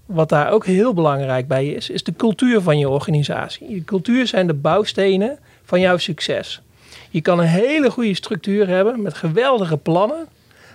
Wat 0.06 0.30
daar 0.30 0.52
ook 0.52 0.66
heel 0.66 0.94
belangrijk 0.94 1.48
bij 1.48 1.68
is, 1.68 1.90
is 1.90 2.04
de 2.04 2.14
cultuur 2.16 2.62
van 2.62 2.78
je 2.78 2.90
organisatie. 2.90 3.70
Je 3.70 3.84
cultuur 3.84 4.28
zijn 4.28 4.48
de 4.48 4.54
bouwstenen 4.54 5.40
van 5.64 5.80
jouw 5.80 5.98
succes. 5.98 6.62
Je 7.10 7.22
kan 7.22 7.40
een 7.40 7.46
hele 7.46 7.92
goede 7.92 8.14
structuur 8.14 8.68
hebben 8.68 9.02
met 9.02 9.14
geweldige 9.14 9.78
plannen. 9.78 10.28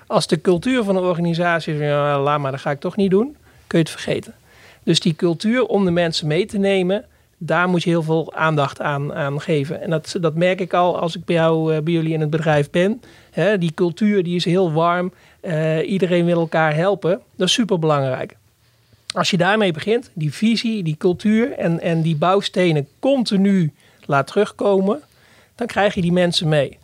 Als 0.07 0.27
de 0.27 0.41
cultuur 0.41 0.85
van 0.85 0.95
de 0.95 1.01
organisatie 1.01 1.75
is, 1.75 1.81
ja, 1.81 2.21
laat 2.21 2.41
maar, 2.41 2.51
dat 2.51 2.61
ga 2.61 2.71
ik 2.71 2.81
toch 2.81 2.97
niet 2.97 3.11
doen, 3.11 3.37
kun 3.67 3.79
je 3.79 3.85
het 3.85 3.91
vergeten. 3.91 4.35
Dus 4.85 5.01
die 5.01 5.15
cultuur 5.15 5.67
om 5.67 5.85
de 5.85 5.91
mensen 5.91 6.27
mee 6.27 6.47
te 6.47 6.59
nemen, 6.59 7.05
daar 7.39 7.69
moet 7.69 7.83
je 7.83 7.91
heel 7.91 8.03
veel 8.03 8.35
aandacht 8.35 8.81
aan, 8.81 9.15
aan 9.15 9.41
geven. 9.41 9.81
En 9.81 9.91
dat, 9.91 10.17
dat 10.21 10.35
merk 10.35 10.61
ik 10.61 10.73
al 10.73 10.99
als 10.99 11.17
ik 11.17 11.25
bij, 11.25 11.35
jou, 11.35 11.75
eh, 11.75 11.83
bij 11.83 11.93
jullie 11.93 12.13
in 12.13 12.21
het 12.21 12.31
bedrijf 12.31 12.71
ben. 12.71 13.03
Die 13.59 13.75
cultuur 13.75 14.23
die 14.23 14.37
is 14.37 14.45
heel 14.45 14.73
warm. 14.73 15.13
Eh, 15.41 15.91
iedereen 15.91 16.25
wil 16.25 16.41
elkaar 16.41 16.75
helpen. 16.75 17.21
Dat 17.37 17.49
is 17.49 17.55
super 17.55 17.79
belangrijk. 17.79 18.37
Als 19.15 19.31
je 19.31 19.37
daarmee 19.37 19.73
begint, 19.73 20.11
die 20.13 20.33
visie, 20.33 20.83
die 20.83 20.97
cultuur 20.97 21.53
en, 21.53 21.81
en 21.81 22.03
die 22.03 22.17
bouwstenen 22.17 22.89
continu 22.99 23.73
laat 24.05 24.27
terugkomen, 24.27 25.01
dan 25.55 25.67
krijg 25.67 25.95
je 25.95 26.01
die 26.01 26.13
mensen 26.13 26.49
mee. 26.49 26.79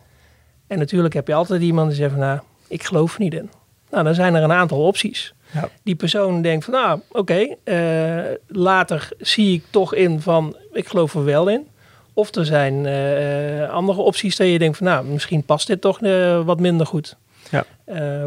En 0.67 0.77
natuurlijk 0.77 1.13
heb 1.13 1.27
je 1.27 1.33
altijd 1.33 1.61
iemand 1.61 1.87
die 1.87 1.97
zegt 1.97 2.11
van, 2.11 2.19
nou, 2.19 2.39
ik 2.67 2.83
geloof 2.83 3.13
er 3.13 3.19
niet 3.19 3.33
in. 3.33 3.49
Nou, 3.89 4.03
dan 4.03 4.15
zijn 4.15 4.35
er 4.35 4.43
een 4.43 4.51
aantal 4.51 4.85
opties. 4.85 5.33
Ja. 5.53 5.69
Die 5.83 5.95
persoon 5.95 6.41
denkt 6.41 6.65
van, 6.65 6.73
nou, 6.73 6.99
oké, 7.11 7.55
eh, 7.63 8.35
later 8.47 9.09
zie 9.17 9.53
ik 9.53 9.63
toch 9.69 9.93
in 9.93 10.21
van, 10.21 10.55
ik 10.73 10.87
geloof 10.87 11.13
er 11.13 11.23
wel 11.23 11.47
in. 11.47 11.67
Of 12.13 12.35
er 12.35 12.45
zijn 12.45 12.85
eh, 12.85 13.69
andere 13.69 14.01
opties 14.01 14.35
dat 14.35 14.47
je 14.47 14.59
denkt 14.59 14.77
van, 14.77 14.87
nou, 14.87 15.05
misschien 15.05 15.43
past 15.43 15.67
dit 15.67 15.81
toch 15.81 16.01
eh, 16.01 16.45
wat 16.45 16.59
minder 16.59 16.85
goed. 16.85 17.15
Ja. 17.49 17.65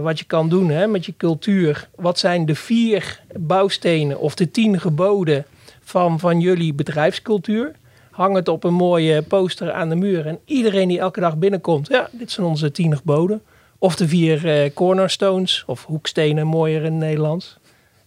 Wat 0.01 0.19
je 0.19 0.25
kan 0.25 0.49
doen 0.49 0.69
hè, 0.69 0.87
met 0.87 1.07
je 1.07 1.15
cultuur. 1.17 1.89
Wat 1.95 2.19
zijn 2.19 2.47
de 2.47 2.55
vier 2.55 3.21
bouwstenen 3.33 4.19
of 4.19 4.35
de 4.35 4.51
tien 4.51 4.81
geboden 4.81 5.45
van, 5.81 6.21
van 6.21 6.41
jullie 6.41 6.75
bedrijfscultuur? 6.75 7.73
Hang 8.11 8.35
het 8.35 8.49
op 8.49 8.65
een 8.65 8.75
mooie 8.75 9.23
poster 9.23 9.73
aan 9.73 9.89
de 9.89 9.95
muur. 9.95 10.27
En 10.27 10.39
iedereen 10.45 10.89
die 10.89 10.99
elke 10.99 11.21
dag 11.21 11.37
binnenkomt, 11.37 11.89
ja, 11.89 12.09
dit 12.13 12.31
zijn 12.31 12.47
onze 12.47 12.71
tien 12.71 12.97
geboden. 12.97 13.43
Of 13.85 13.97
de 13.97 14.09
vier 14.09 14.65
uh, 14.65 14.71
cornerstones 14.75 15.63
of 15.67 15.85
hoekstenen, 15.85 16.47
mooier 16.47 16.85
in 16.85 16.93
het 16.93 17.01
Nederlands. 17.01 17.59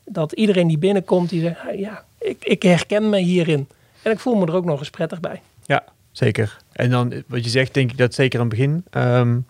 Dat 0.06 0.32
iedereen 0.32 0.68
die 0.68 0.78
binnenkomt, 0.78 1.30
die 1.30 1.42
zegt, 1.42 1.60
ja, 1.76 2.04
ik, 2.20 2.38
ik 2.40 2.64
herken 2.64 3.10
me 3.10 3.18
hierin. 3.18 3.68
En 4.02 4.12
ik 4.12 4.20
voel 4.20 4.36
me 4.36 4.46
er 4.46 4.56
ook 4.56 4.66
nog 4.66 4.80
eens 4.80 4.90
prettig 4.90 5.20
bij. 5.20 5.42
Ja, 5.66 5.84
zeker. 6.12 6.58
En 6.72 6.90
dan 6.90 7.24
wat 7.28 7.44
je 7.44 7.50
zegt, 7.50 7.74
denk 7.74 7.92
ik 7.92 7.98
dat 7.98 8.14
zeker 8.14 8.40
aan 8.40 8.46
het 8.46 8.56
begin. 8.56 8.86
Um, 8.92 9.46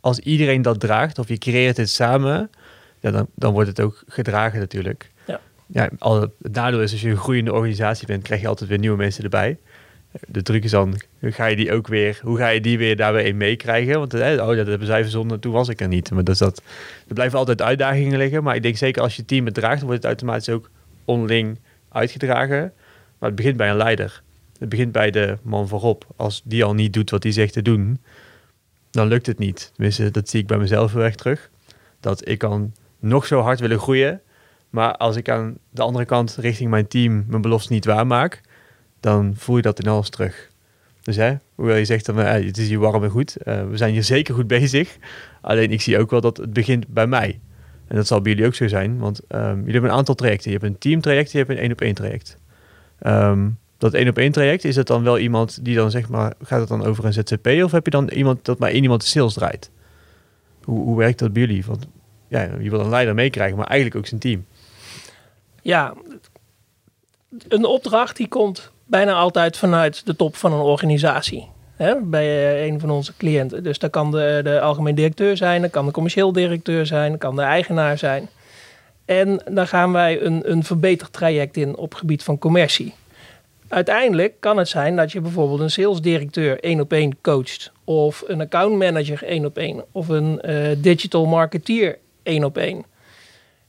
als 0.00 0.18
iedereen 0.18 0.62
dat 0.62 0.80
draagt, 0.80 1.18
of 1.18 1.28
je 1.28 1.38
creëert 1.38 1.76
het 1.76 1.90
samen, 1.90 2.50
ja, 3.00 3.10
dan, 3.10 3.26
dan 3.34 3.52
wordt 3.52 3.68
het 3.68 3.80
ook 3.80 4.02
gedragen 4.06 4.58
natuurlijk. 4.58 5.10
Ja. 5.26 5.40
Ja, 5.66 5.90
al, 5.98 6.20
het 6.20 6.52
nadeel 6.52 6.82
is 6.82 6.92
als 6.92 7.00
je 7.00 7.10
een 7.10 7.16
groeiende 7.16 7.52
organisatie 7.52 8.06
bent, 8.06 8.22
krijg 8.22 8.40
je 8.40 8.48
altijd 8.48 8.68
weer 8.68 8.78
nieuwe 8.78 8.96
mensen 8.96 9.24
erbij. 9.24 9.58
De 10.28 10.42
truc 10.42 10.64
is 10.64 10.70
dan, 10.70 11.00
hoe 11.18 11.32
ga 11.32 11.46
je 11.46 11.56
die 11.56 11.72
ook 11.72 11.86
weer, 11.86 12.20
hoe 12.22 12.36
ga 12.36 12.48
je 12.48 12.60
die 12.60 12.78
weer 12.78 12.96
daarbij 12.96 13.24
in 13.24 13.36
meekrijgen? 13.36 13.98
Want 13.98 14.12
hè, 14.12 14.42
oh, 14.42 14.56
dat 14.56 14.66
hebben 14.66 14.86
zij 14.86 15.02
verzonnen, 15.02 15.40
toen 15.40 15.52
was 15.52 15.68
ik 15.68 15.80
er 15.80 15.88
niet. 15.88 16.10
Maar 16.10 16.24
dat 16.24 16.34
is 16.34 16.40
dat, 16.40 16.62
er 17.08 17.14
blijven 17.14 17.38
altijd 17.38 17.62
uitdagingen 17.62 18.18
liggen. 18.18 18.42
Maar 18.42 18.56
ik 18.56 18.62
denk 18.62 18.76
zeker 18.76 19.02
als 19.02 19.16
je 19.16 19.24
team 19.24 19.44
het 19.44 19.54
draagt, 19.54 19.82
wordt 19.82 19.96
het 19.96 20.04
automatisch 20.04 20.48
ook 20.48 20.70
onderling 21.04 21.58
uitgedragen. 21.88 22.72
Maar 23.18 23.28
het 23.28 23.34
begint 23.34 23.56
bij 23.56 23.70
een 23.70 23.76
leider. 23.76 24.22
Het 24.58 24.68
begint 24.68 24.92
bij 24.92 25.10
de 25.10 25.38
man 25.42 25.68
voorop. 25.68 26.06
Als 26.16 26.42
die 26.44 26.64
al 26.64 26.74
niet 26.74 26.92
doet 26.92 27.10
wat 27.10 27.22
hij 27.22 27.32
zegt 27.32 27.52
te 27.52 27.62
doen, 27.62 27.98
dan 28.90 29.08
lukt 29.08 29.26
het 29.26 29.38
niet. 29.38 29.70
Tenminste, 29.74 30.10
dat 30.10 30.28
zie 30.28 30.40
ik 30.40 30.46
bij 30.46 30.58
mezelf 30.58 30.92
heel 30.92 31.10
terug. 31.10 31.50
Dat 32.00 32.28
ik 32.28 32.38
kan 32.38 32.72
nog 32.98 33.26
zo 33.26 33.40
hard 33.40 33.60
willen 33.60 33.78
groeien. 33.78 34.20
Maar 34.70 34.96
als 34.96 35.16
ik 35.16 35.28
aan 35.28 35.58
de 35.70 35.82
andere 35.82 36.04
kant 36.04 36.36
richting 36.40 36.70
mijn 36.70 36.86
team 36.86 37.24
mijn 37.28 37.42
belofte 37.42 37.72
niet 37.72 37.84
waarmaak, 37.84 38.40
dan 39.04 39.34
voel 39.36 39.56
je 39.56 39.62
dat 39.62 39.78
in 39.78 39.88
alles 39.88 40.08
terug. 40.08 40.50
Dus 41.02 41.16
hè, 41.16 41.34
hoewel 41.54 41.76
je 41.76 41.84
zegt, 41.84 42.06
dan, 42.06 42.20
eh, 42.20 42.46
het 42.46 42.58
is 42.58 42.68
hier 42.68 42.78
warm 42.78 43.04
en 43.04 43.10
goed. 43.10 43.36
eh, 43.36 43.68
we 43.68 43.76
zijn 43.76 43.92
hier 43.92 44.04
zeker 44.04 44.34
goed 44.34 44.46
bezig. 44.46 44.96
Alleen 45.40 45.70
ik 45.70 45.80
zie 45.80 45.98
ook 45.98 46.10
wel 46.10 46.20
dat 46.20 46.36
het 46.36 46.52
begint 46.52 46.88
bij 46.88 47.06
mij. 47.06 47.40
En 47.86 47.96
dat 47.96 48.06
zal 48.06 48.20
bij 48.20 48.32
jullie 48.32 48.46
ook 48.46 48.54
zo 48.54 48.68
zijn. 48.68 48.98
Want 48.98 49.20
ehm, 49.28 49.58
jullie 49.58 49.72
hebben 49.72 49.90
een 49.90 49.96
aantal 49.96 50.14
trajecten. 50.14 50.50
Je 50.50 50.56
hebt 50.58 50.70
een 50.70 50.78
teamtraject, 50.78 51.32
je 51.32 51.38
hebt 51.38 51.50
een 51.50 51.56
één 51.58 51.72
op 51.72 51.80
één 51.80 51.94
traject. 51.94 52.36
Ehm, 52.98 53.48
dat 53.78 53.94
één 53.94 54.08
op 54.08 54.18
één 54.18 54.32
traject, 54.32 54.64
is 54.64 54.76
het 54.76 54.86
dan 54.86 55.02
wel 55.02 55.18
iemand 55.18 55.64
die 55.64 55.74
dan 55.76 55.90
zeg 55.90 56.08
maar, 56.08 56.34
gaat 56.42 56.60
het 56.60 56.68
dan 56.68 56.84
over 56.84 57.04
een 57.04 57.12
ZZP? 57.12 57.46
Of 57.64 57.72
heb 57.72 57.84
je 57.84 57.90
dan 57.90 58.08
iemand 58.08 58.44
dat 58.44 58.58
maar 58.58 58.70
één 58.70 58.82
iemand 58.82 59.00
de 59.00 59.06
sales 59.06 59.34
draait? 59.34 59.70
Hoe, 60.62 60.84
hoe 60.84 60.96
werkt 60.96 61.18
dat 61.18 61.32
bij 61.32 61.42
jullie? 61.42 61.64
Want 61.66 61.86
ja, 62.28 62.48
je 62.60 62.70
wil 62.70 62.80
een 62.80 62.88
leider 62.88 63.14
meekrijgen, 63.14 63.56
maar 63.56 63.66
eigenlijk 63.66 63.98
ook 63.98 64.06
zijn 64.06 64.20
team. 64.20 64.44
Ja, 65.62 65.94
een 67.48 67.64
opdracht 67.64 68.16
die 68.16 68.28
komt 68.28 68.72
bijna 68.84 69.12
altijd 69.12 69.56
vanuit 69.56 70.06
de 70.06 70.16
top 70.16 70.36
van 70.36 70.52
een 70.52 70.60
organisatie. 70.60 71.48
Hè, 71.76 72.00
bij 72.00 72.24
eh, 72.24 72.66
een 72.66 72.80
van 72.80 72.90
onze 72.90 73.12
cliënten. 73.16 73.62
Dus 73.62 73.78
dat 73.78 73.90
kan 73.90 74.10
de, 74.10 74.40
de 74.44 74.60
algemeen 74.60 74.94
directeur 74.94 75.36
zijn, 75.36 75.62
dat 75.62 75.70
kan 75.70 75.86
de 75.86 75.92
commercieel 75.92 76.32
directeur 76.32 76.86
zijn, 76.86 77.18
kan 77.18 77.36
de 77.36 77.42
eigenaar 77.42 77.98
zijn. 77.98 78.28
En 79.04 79.40
dan 79.50 79.66
gaan 79.66 79.92
wij 79.92 80.22
een, 80.22 80.50
een 80.50 80.64
verbeterd 80.64 81.12
traject 81.12 81.56
in 81.56 81.76
op 81.76 81.94
gebied 81.94 82.22
van 82.22 82.38
commercie. 82.38 82.94
Uiteindelijk 83.68 84.34
kan 84.40 84.56
het 84.56 84.68
zijn 84.68 84.96
dat 84.96 85.12
je 85.12 85.20
bijvoorbeeld 85.20 85.60
een 85.60 85.70
salesdirecteur 85.70 86.60
één 86.60 86.80
op 86.80 86.92
één 86.92 87.20
coacht. 87.20 87.72
Of 87.84 88.24
een 88.26 88.40
accountmanager 88.40 89.24
één 89.24 89.44
op 89.44 89.58
één. 89.58 89.84
Of 89.92 90.08
een 90.08 90.40
eh, 90.40 90.76
digital 90.78 91.26
marketeer 91.26 91.98
één 92.22 92.44
op 92.44 92.56
één 92.56 92.84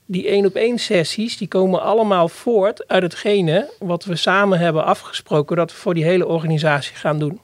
die 0.05 0.27
één 0.27 0.45
op 0.45 0.55
één 0.55 0.79
sessies, 0.79 1.37
die 1.37 1.47
komen 1.47 1.81
allemaal 1.81 2.27
voort 2.27 2.87
uit 2.87 3.03
hetgene 3.03 3.69
wat 3.79 4.03
we 4.03 4.15
samen 4.15 4.59
hebben 4.59 4.85
afgesproken 4.85 5.55
dat 5.55 5.71
we 5.71 5.77
voor 5.77 5.93
die 5.93 6.03
hele 6.03 6.25
organisatie 6.27 6.95
gaan 6.95 7.19
doen. 7.19 7.39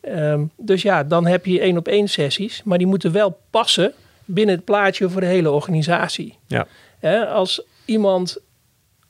Ehm, 0.00 0.44
dus 0.56 0.82
ja, 0.82 1.04
dan 1.04 1.26
heb 1.26 1.46
je 1.46 1.60
één 1.60 1.76
op 1.76 1.88
één 1.88 2.08
sessies, 2.08 2.62
maar 2.64 2.78
die 2.78 2.86
moeten 2.86 3.12
wel 3.12 3.38
passen 3.50 3.92
binnen 4.24 4.54
het 4.54 4.64
plaatje 4.64 5.08
voor 5.08 5.20
de 5.20 5.26
hele 5.26 5.50
organisatie. 5.50 6.38
Ja. 6.46 6.66
Als 7.24 7.62
iemand 7.84 8.38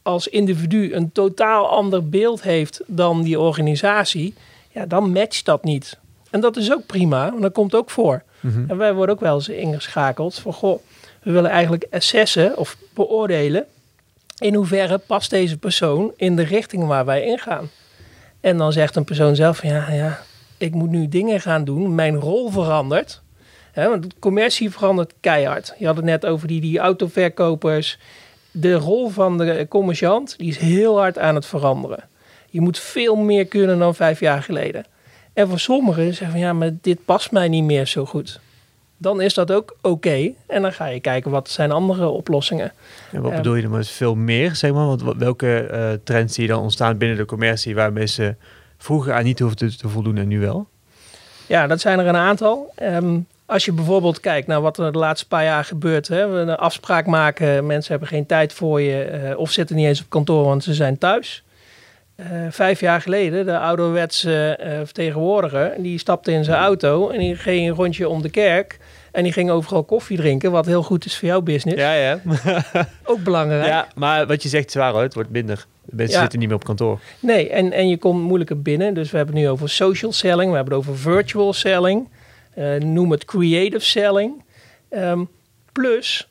als 0.02 0.28
individu 0.28 0.94
een 0.94 1.12
totaal 1.12 1.68
ander 1.68 2.08
beeld 2.08 2.42
heeft 2.42 2.80
dan 2.86 3.22
die 3.22 3.40
organisatie, 3.40 4.34
ja, 4.70 4.86
dan 4.86 5.12
matcht 5.12 5.44
dat 5.44 5.64
niet. 5.64 5.98
En 6.30 6.40
dat 6.40 6.56
is 6.56 6.72
ook 6.72 6.86
prima, 6.86 7.30
want 7.30 7.42
dat 7.42 7.52
komt 7.52 7.74
ook 7.74 7.90
voor. 7.90 8.22
En 8.68 8.76
wij 8.76 8.94
worden 8.94 9.14
ook 9.14 9.20
wel 9.20 9.34
eens 9.34 9.48
ingeschakeld 9.48 10.34
van, 10.34 10.52
goh, 10.52 10.80
we 11.22 11.30
willen 11.30 11.50
eigenlijk 11.50 11.86
assessen 11.90 12.56
of 12.56 12.76
beoordelen 12.94 13.66
in 14.38 14.54
hoeverre 14.54 14.98
past 14.98 15.30
deze 15.30 15.58
persoon 15.58 16.12
in 16.16 16.36
de 16.36 16.42
richting 16.42 16.86
waar 16.86 17.04
wij 17.04 17.24
ingaan. 17.24 17.70
En 18.40 18.56
dan 18.56 18.72
zegt 18.72 18.96
een 18.96 19.04
persoon 19.04 19.36
zelf 19.36 19.56
van 19.56 19.68
ja, 19.68 19.90
ja 19.90 20.20
ik 20.60 20.74
moet 20.74 20.90
nu 20.90 21.08
dingen 21.08 21.40
gaan 21.40 21.64
doen, 21.64 21.94
mijn 21.94 22.16
rol 22.16 22.50
verandert. 22.50 23.22
Hè, 23.72 23.88
want 23.88 24.02
de 24.02 24.10
commercie 24.18 24.70
verandert 24.70 25.12
keihard. 25.20 25.74
Je 25.78 25.86
had 25.86 25.96
het 25.96 26.04
net 26.04 26.26
over 26.26 26.48
die, 26.48 26.60
die 26.60 26.78
autoverkopers. 26.78 27.98
De 28.50 28.74
rol 28.74 29.08
van 29.08 29.38
de 29.38 29.66
commerciant 29.68 30.34
die 30.38 30.48
is 30.48 30.58
heel 30.58 30.98
hard 30.98 31.18
aan 31.18 31.34
het 31.34 31.46
veranderen. 31.46 32.04
Je 32.50 32.60
moet 32.60 32.78
veel 32.78 33.16
meer 33.16 33.46
kunnen 33.46 33.78
dan 33.78 33.94
vijf 33.94 34.20
jaar 34.20 34.42
geleden. 34.42 34.84
En 35.32 35.48
voor 35.48 35.58
sommigen 35.58 36.04
zeggen 36.04 36.30
van 36.30 36.38
ja, 36.40 36.52
maar 36.52 36.70
dit 36.80 37.04
past 37.04 37.30
mij 37.32 37.48
niet 37.48 37.64
meer 37.64 37.86
zo 37.86 38.04
goed 38.06 38.40
dan 39.02 39.20
is 39.20 39.34
dat 39.34 39.52
ook 39.52 39.76
oké. 39.82 40.30
En 40.46 40.62
dan 40.62 40.72
ga 40.72 40.86
je 40.86 41.00
kijken 41.00 41.30
wat 41.30 41.48
zijn 41.50 41.70
andere 41.72 42.06
oplossingen. 42.08 42.72
En 43.12 43.20
wat 43.22 43.30
Ja. 43.30 43.36
bedoel 43.36 43.54
je 43.54 43.62
dan 43.62 43.70
met 43.70 43.88
veel 43.88 44.14
meer, 44.14 44.54
zeg 44.56 44.72
maar? 44.72 44.86
Want 44.86 45.02
wa- 45.02 45.16
welke 45.16 45.58
eh, 45.66 45.90
trends 46.04 46.34
zie 46.34 46.42
je 46.42 46.48
dan 46.48 46.60
ontstaan 46.62 46.98
binnen 46.98 47.16
de 47.16 47.24
commercie 47.24 47.74
waar 47.74 48.06
ze 48.08 48.34
vroeger 48.78 49.12
aan 49.14 49.24
niet 49.24 49.38
hoefden 49.38 49.68
te, 49.70 49.76
te 49.76 49.88
voldoen 49.88 50.16
en 50.16 50.28
nu 50.28 50.40
wel? 50.40 50.66
Ja, 51.46 51.66
dat 51.66 51.80
zijn 51.80 51.98
er 51.98 52.06
een 52.06 52.16
aantal. 52.16 52.72
Ehm, 52.74 53.18
als 53.46 53.64
je 53.64 53.72
bijvoorbeeld 53.72 54.20
kijkt 54.20 54.46
naar 54.46 54.60
wat 54.60 54.78
er 54.78 54.92
de 54.92 54.98
laatste 54.98 55.26
paar 55.28 55.44
jaar 55.44 55.64
gebeurt. 55.64 56.08
Hè, 56.08 56.28
we 56.28 56.38
een 56.38 56.56
afspraak 56.56 57.06
maken, 57.06 57.66
mensen 57.66 57.90
hebben 57.90 58.08
geen 58.08 58.26
tijd 58.26 58.52
voor 58.52 58.80
je 58.80 59.02
eh, 59.02 59.38
of 59.38 59.50
zitten 59.50 59.76
niet 59.76 59.86
eens 59.86 60.00
op 60.00 60.10
kantoor, 60.10 60.44
want 60.44 60.64
ze 60.64 60.74
zijn 60.74 60.98
thuis. 60.98 61.42
Eh, 62.20 62.46
vijf 62.50 62.80
jaar 62.80 63.00
geleden, 63.00 63.46
de 63.46 63.58
ouderwetse 63.58 64.56
eh, 64.56 64.78
vertegenwoordiger, 64.84 65.74
die 65.78 65.98
stapte 65.98 66.32
in 66.32 66.44
zijn 66.44 66.58
auto 66.58 67.08
en 67.10 67.18
die 67.18 67.36
ging 67.36 67.68
een 67.68 67.74
rondje 67.74 68.08
om 68.08 68.22
de 68.22 68.30
kerk. 68.30 68.78
En 69.12 69.22
die 69.22 69.32
ging 69.32 69.50
overal 69.50 69.84
koffie 69.84 70.16
drinken, 70.16 70.50
wat 70.50 70.66
heel 70.66 70.82
goed 70.82 71.04
is 71.04 71.18
voor 71.18 71.28
jouw 71.28 71.40
business. 71.40 71.78
Ja, 71.80 71.92
ja. 71.94 72.20
Ook 73.04 73.22
belangrijk. 73.24 73.66
ja, 73.66 73.88
maar 73.94 74.26
wat 74.26 74.42
je 74.42 74.48
zegt 74.48 74.68
is 74.68 74.74
waar 74.74 74.92
hoor, 74.92 75.02
het 75.02 75.14
wordt 75.14 75.30
minder. 75.30 75.66
De 75.84 75.96
mensen 75.96 76.14
Ja. 76.14 76.20
zitten 76.20 76.38
niet 76.38 76.48
meer 76.48 76.56
op 76.56 76.64
kantoor. 76.64 77.00
Nee, 77.20 77.48
en, 77.50 77.72
en 77.72 77.88
je 77.88 77.96
komt 77.96 78.22
moeilijker 78.22 78.62
binnen. 78.62 78.94
Dus 78.94 79.10
we 79.10 79.16
hebben 79.16 79.34
het 79.34 79.44
nu 79.44 79.50
over 79.50 79.68
social 79.68 80.12
selling, 80.12 80.50
we 80.50 80.56
hebben 80.56 80.74
het 80.78 80.86
over 80.86 80.98
virtual 80.98 81.52
selling, 81.52 82.08
eh, 82.54 82.74
noem 82.74 83.10
het 83.10 83.24
creative 83.24 83.84
selling. 83.84 84.42
Ehm, 84.88 85.24
plus, 85.72 86.28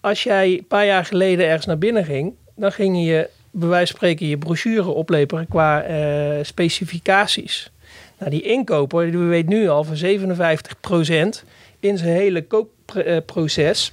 als 0.00 0.22
jij 0.22 0.46
een 0.52 0.66
paar 0.66 0.86
jaar 0.86 1.04
geleden 1.04 1.46
ergens 1.46 1.66
naar 1.66 1.78
binnen 1.78 2.04
ging, 2.04 2.34
dan 2.56 2.72
ging 2.72 3.04
je 3.04 3.28
bij 3.50 3.68
wijze 3.68 3.86
van 3.86 3.96
spreken 3.96 4.26
je 4.26 4.38
brochure 4.38 4.88
opleperen 4.88 5.48
qua 5.48 5.82
eh, 5.82 6.44
specificaties. 6.44 7.70
Nou, 8.18 8.30
die 8.30 8.42
inkoper, 8.42 9.10
die 9.10 9.18
weet 9.18 9.48
nu 9.48 9.68
al 9.68 9.84
voor 9.84 9.96
57% 9.96 11.44
in 11.80 11.98
zijn 11.98 12.14
hele 12.14 12.46
koopproces 12.46 13.92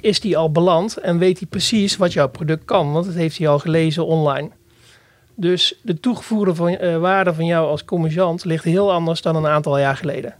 is 0.00 0.20
die 0.20 0.36
al 0.36 0.50
beland 0.52 0.96
en 0.96 1.18
weet 1.18 1.38
hij 1.38 1.48
precies 1.48 1.96
wat 1.96 2.12
jouw 2.12 2.28
product 2.28 2.64
kan, 2.64 2.92
want 2.92 3.04
dat 3.04 3.14
heeft 3.14 3.38
hij 3.38 3.48
al 3.48 3.58
gelezen 3.58 4.06
online. 4.06 4.50
Dus 5.34 5.78
de 5.82 6.00
toegevoegde 6.00 6.54
van, 6.54 6.68
eh, 6.68 6.96
waarde 6.96 7.34
van 7.34 7.46
jou 7.46 7.68
als 7.68 7.84
commerciant 7.84 8.44
ligt 8.44 8.64
heel 8.64 8.92
anders 8.92 9.22
dan 9.22 9.36
een 9.36 9.46
aantal 9.46 9.78
jaar 9.78 9.96
geleden. 9.96 10.34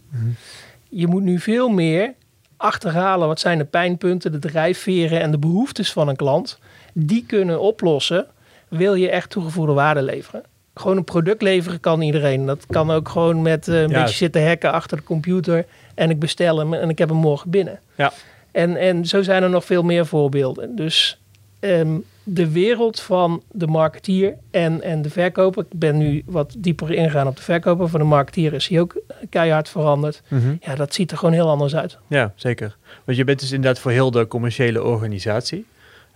Je 0.89 1.07
moet 1.07 1.23
nu 1.23 1.39
veel 1.39 1.69
meer 1.69 2.15
achterhalen 2.57 3.29
wat 3.29 3.41
zijn 3.41 3.59
de 3.59 3.65
pijnpunten, 3.65 4.33
de 4.33 4.39
drijfveren 4.39 5.21
en 5.21 5.31
de 5.31 5.39
behoeftes 5.39 5.93
van 5.93 6.09
een 6.09 6.17
klant. 6.17 6.59
Die 6.93 7.25
kunnen 7.27 7.61
oplossen, 7.61 8.27
wil 8.69 8.95
je 8.95 9.11
echt 9.11 9.31
toegevoegde 9.31 9.73
waarde 9.73 10.03
leveren. 10.03 10.43
Gewoon 10.75 10.97
een 10.97 11.05
product 11.05 11.43
leveren 11.43 11.81
kan 11.81 12.01
iedereen. 12.01 12.47
Dat 12.47 12.65
kan 12.67 12.91
ook 12.91 13.09
gewoon 13.09 13.43
met 13.43 13.69
eh, 13.69 13.81
een 13.81 13.89
Ja. 13.89 14.01
beetje 14.01 14.17
zitten 14.17 14.47
hacken 14.47 14.73
achter 14.73 14.97
de 14.97 15.03
computer. 15.03 15.67
En 15.95 16.11
ik 16.11 16.19
bestel 16.19 16.59
hem 16.59 16.75
en 16.75 16.89
ik 16.89 16.99
heb 16.99 17.09
hem 17.09 17.19
morgen 17.19 17.51
binnen. 17.51 17.81
Ja. 17.95 18.13
En, 18.53 18.77
en 18.77 19.07
zo 19.07 19.23
zijn 19.23 19.43
er 19.43 19.51
nog 19.51 19.65
veel 19.65 19.83
meer 19.83 20.07
voorbeelden. 20.07 20.77
Dus 20.77 21.21
ehm, 21.61 21.97
de 22.23 22.51
wereld 22.51 23.01
van 23.01 23.43
de 23.51 23.67
marketeer 23.67 24.35
en, 24.51 24.83
en 24.83 25.03
de 25.03 25.11
verkoper. 25.11 25.65
Ik 25.71 25.79
ben 25.79 25.97
nu 25.99 26.23
wat 26.27 26.55
dieper 26.59 26.93
ingegaan 26.93 27.27
op 27.27 27.37
de 27.37 27.43
verkoper. 27.43 27.89
Van 27.89 28.01
de 28.01 28.07
marketeer 28.07 28.53
is 28.53 28.69
hij 28.69 28.81
ook 28.81 29.01
keihard 29.31 29.69
veranderd. 29.69 30.23
Ja, 30.61 30.75
dat 30.75 30.95
ziet 30.95 31.11
er 31.11 31.19
gewoon 31.19 31.35
heel 31.35 31.49
anders 31.49 31.77
uit. 31.77 31.99
Ja, 32.07 32.33
zeker. 32.35 32.77
Want 33.05 33.19
je 33.19 33.25
bent 33.25 33.41
dus 33.41 33.53
inderdaad 33.53 33.79
voor 33.81 33.91
heel 33.91 34.11
de 34.11 34.27
commerciële 34.27 34.83
organisatie. 34.83 35.67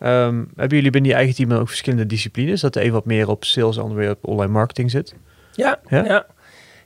Ehm, 0.00 0.44
hebben 0.56 0.76
jullie 0.76 0.90
binnen 0.90 1.10
je 1.10 1.16
eigen 1.16 1.34
team 1.34 1.52
ook 1.52 1.68
verschillende 1.68 2.06
disciplines? 2.06 2.60
Dat 2.60 2.72
de 2.74 2.84
een 2.84 2.92
wat 2.92 3.04
meer 3.04 3.28
op 3.28 3.44
sales, 3.44 3.74
de 3.74 3.80
ander 3.82 3.96
weer 3.96 4.10
op 4.10 4.18
online 4.28 4.52
marketing 4.52 4.90
zit? 4.90 5.14
Ja, 5.54 5.78
Ja? 5.88 6.04
ja. 6.04 6.26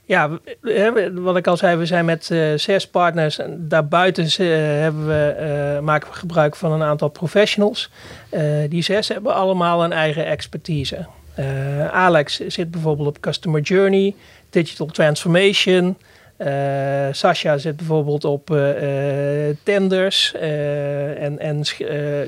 ja. 0.05 0.29
we- 0.61 0.71
hè, 0.73 0.91
we- 0.93 1.21
wat 1.21 1.37
ik 1.37 1.47
al 1.47 1.57
zei, 1.57 1.77
we 1.77 1.85
zijn 1.85 2.05
met 2.05 2.31
eh, 2.31 2.53
zes 2.55 2.87
partners. 2.87 3.39
En 3.39 3.67
daarbuiten 3.67 4.23
eh, 4.23 4.47
hebben 4.81 5.07
we, 5.07 5.27
eh, 5.29 5.79
maken 5.83 6.09
we 6.09 6.15
gebruik 6.15 6.55
van 6.55 6.71
een 6.71 6.83
aantal 6.83 7.09
professionals. 7.09 7.89
Die 8.69 8.81
zes 8.81 9.07
hebben 9.07 9.33
allemaal 9.33 9.83
een 9.83 9.91
eigen 9.93 10.25
expertise. 10.25 11.05
Alex 11.91 12.39
zit 12.47 12.71
bijvoorbeeld 12.71 13.07
op 13.07 13.19
Customer 13.19 13.61
Journey, 13.61 14.15
Digital 14.49 14.85
Transformation. 14.87 15.97
Eh, 16.37 17.07
Sascha 17.11 17.57
zit 17.57 17.75
bijvoorbeeld 17.77 18.25
op 18.25 18.51
eh, 18.51 19.49
eh, 19.49 19.55
tenders 19.63 20.33
en, 20.33 21.39
en 21.39 21.65
sch- 21.65 21.81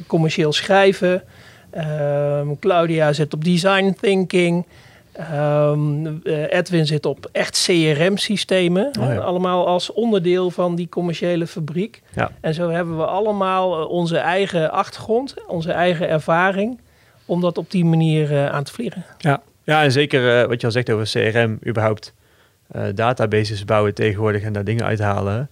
commercieel 0.07 0.53
schrijven. 0.53 1.23
Ehm, 1.69 2.47
Claudia 2.59 3.13
zit 3.13 3.33
op 3.33 3.43
design 3.43 3.95
thinking. 4.01 4.65
Ehm, 5.11 6.05
eh, 6.23 6.53
Edwin 6.53 6.85
zit 6.85 7.05
op 7.05 7.29
echt 7.31 7.63
CRM-systemen. 7.65 8.85
Oh 8.99 9.13
ja. 9.13 9.17
Allemaal 9.17 9.67
als 9.67 9.93
onderdeel 9.93 10.51
van 10.51 10.75
die 10.75 10.89
commerciële 10.89 11.47
fabriek. 11.47 12.01
Ja. 12.15 12.31
En 12.41 12.53
zo 12.53 12.69
hebben 12.69 12.97
we 12.97 13.05
allemaal 13.05 13.85
onze 13.85 14.17
eigen 14.17 14.71
achtergrond, 14.71 15.33
onze 15.47 15.71
eigen 15.71 16.09
ervaring. 16.09 16.79
Om 17.25 17.41
dat 17.41 17.57
op 17.57 17.71
die 17.71 17.85
manier 17.85 18.49
aan 18.49 18.63
te 18.63 18.73
vliegen. 18.73 19.05
Ja, 19.17 19.41
ja 19.63 19.83
en 19.83 19.91
zeker 19.91 20.47
wat 20.47 20.59
je 20.61 20.67
al 20.67 20.73
zegt 20.73 20.89
over 20.91 21.05
CRM, 21.05 21.59
überhaupt 21.67 22.13
eh, 22.67 22.83
databases 22.95 23.65
bouwen 23.65 23.93
tegenwoordig 23.93 24.41
en 24.43 24.53
daar 24.53 24.63
dingen 24.63 24.85
uithalen, 24.85 25.49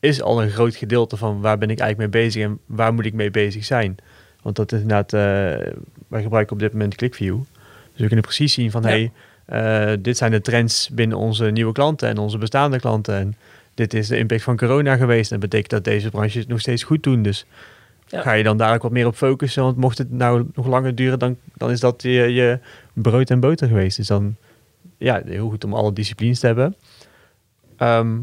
is 0.00 0.22
al 0.22 0.42
een 0.42 0.50
groot 0.50 0.74
gedeelte 0.76 1.16
van 1.16 1.40
waar 1.40 1.58
ben 1.58 1.70
ik 1.70 1.78
eigenlijk 1.78 2.12
mee 2.12 2.22
bezig 2.22 2.42
en 2.42 2.58
waar 2.66 2.94
moet 2.94 3.04
ik 3.06 3.14
mee 3.14 3.30
bezig 3.30 3.64
zijn. 3.64 3.96
Want 4.42 4.56
dat 4.56 4.72
is 4.72 4.80
inderdaad, 4.80 5.12
eh, 5.12 5.72
wij 6.08 6.22
gebruiken 6.22 6.52
op 6.52 6.58
dit 6.58 6.72
moment 6.72 6.94
ClickView. 6.94 7.38
Dus 7.92 8.00
we 8.00 8.06
kunnen 8.06 8.24
precies 8.24 8.52
zien 8.52 8.70
van, 8.70 8.82
Ja. 8.82 8.88
hey, 8.88 9.10
eh, 9.46 9.96
dit 10.00 10.16
zijn 10.16 10.30
de 10.30 10.40
trends 10.40 10.90
binnen 10.92 11.18
onze 11.18 11.44
nieuwe 11.44 11.72
klanten 11.72 12.08
en 12.08 12.18
onze 12.18 12.38
bestaande 12.38 12.80
klanten. 12.80 13.14
En 13.14 13.34
dit 13.74 13.94
is 13.94 14.08
de 14.08 14.18
impact 14.18 14.42
van 14.42 14.56
corona 14.56 14.96
geweest. 14.96 15.32
En 15.32 15.40
dat 15.40 15.48
betekent 15.48 15.70
dat 15.70 15.84
deze 15.84 16.10
branche 16.10 16.38
het 16.38 16.48
nog 16.48 16.60
steeds 16.60 16.82
goed 16.82 17.02
doen. 17.02 17.22
Dus 17.22 17.46
Ja. 18.08 18.20
ga 18.22 18.32
je 18.32 18.42
dan 18.42 18.56
daar 18.56 18.74
ook 18.74 18.82
wat 18.82 18.90
meer 18.92 19.06
op 19.06 19.14
focussen. 19.16 19.62
Want 19.62 19.76
mocht 19.76 19.98
het 19.98 20.10
nou 20.10 20.46
nog 20.54 20.66
langer 20.66 20.94
duren, 20.94 21.18
dan, 21.18 21.36
dan 21.54 21.70
is 21.70 21.80
dat 21.80 22.02
je, 22.02 22.10
je 22.10 22.58
brood 22.92 23.30
en 23.30 23.40
boter 23.40 23.68
geweest. 23.68 23.96
Dus 23.96 24.06
dan 24.06 24.36
ja, 24.96 25.22
heel 25.24 25.48
goed 25.48 25.64
om 25.64 25.74
alle 25.74 25.92
disciplines 25.92 26.38
te 26.40 26.46
hebben. 26.46 26.76
Ehm, 27.76 28.18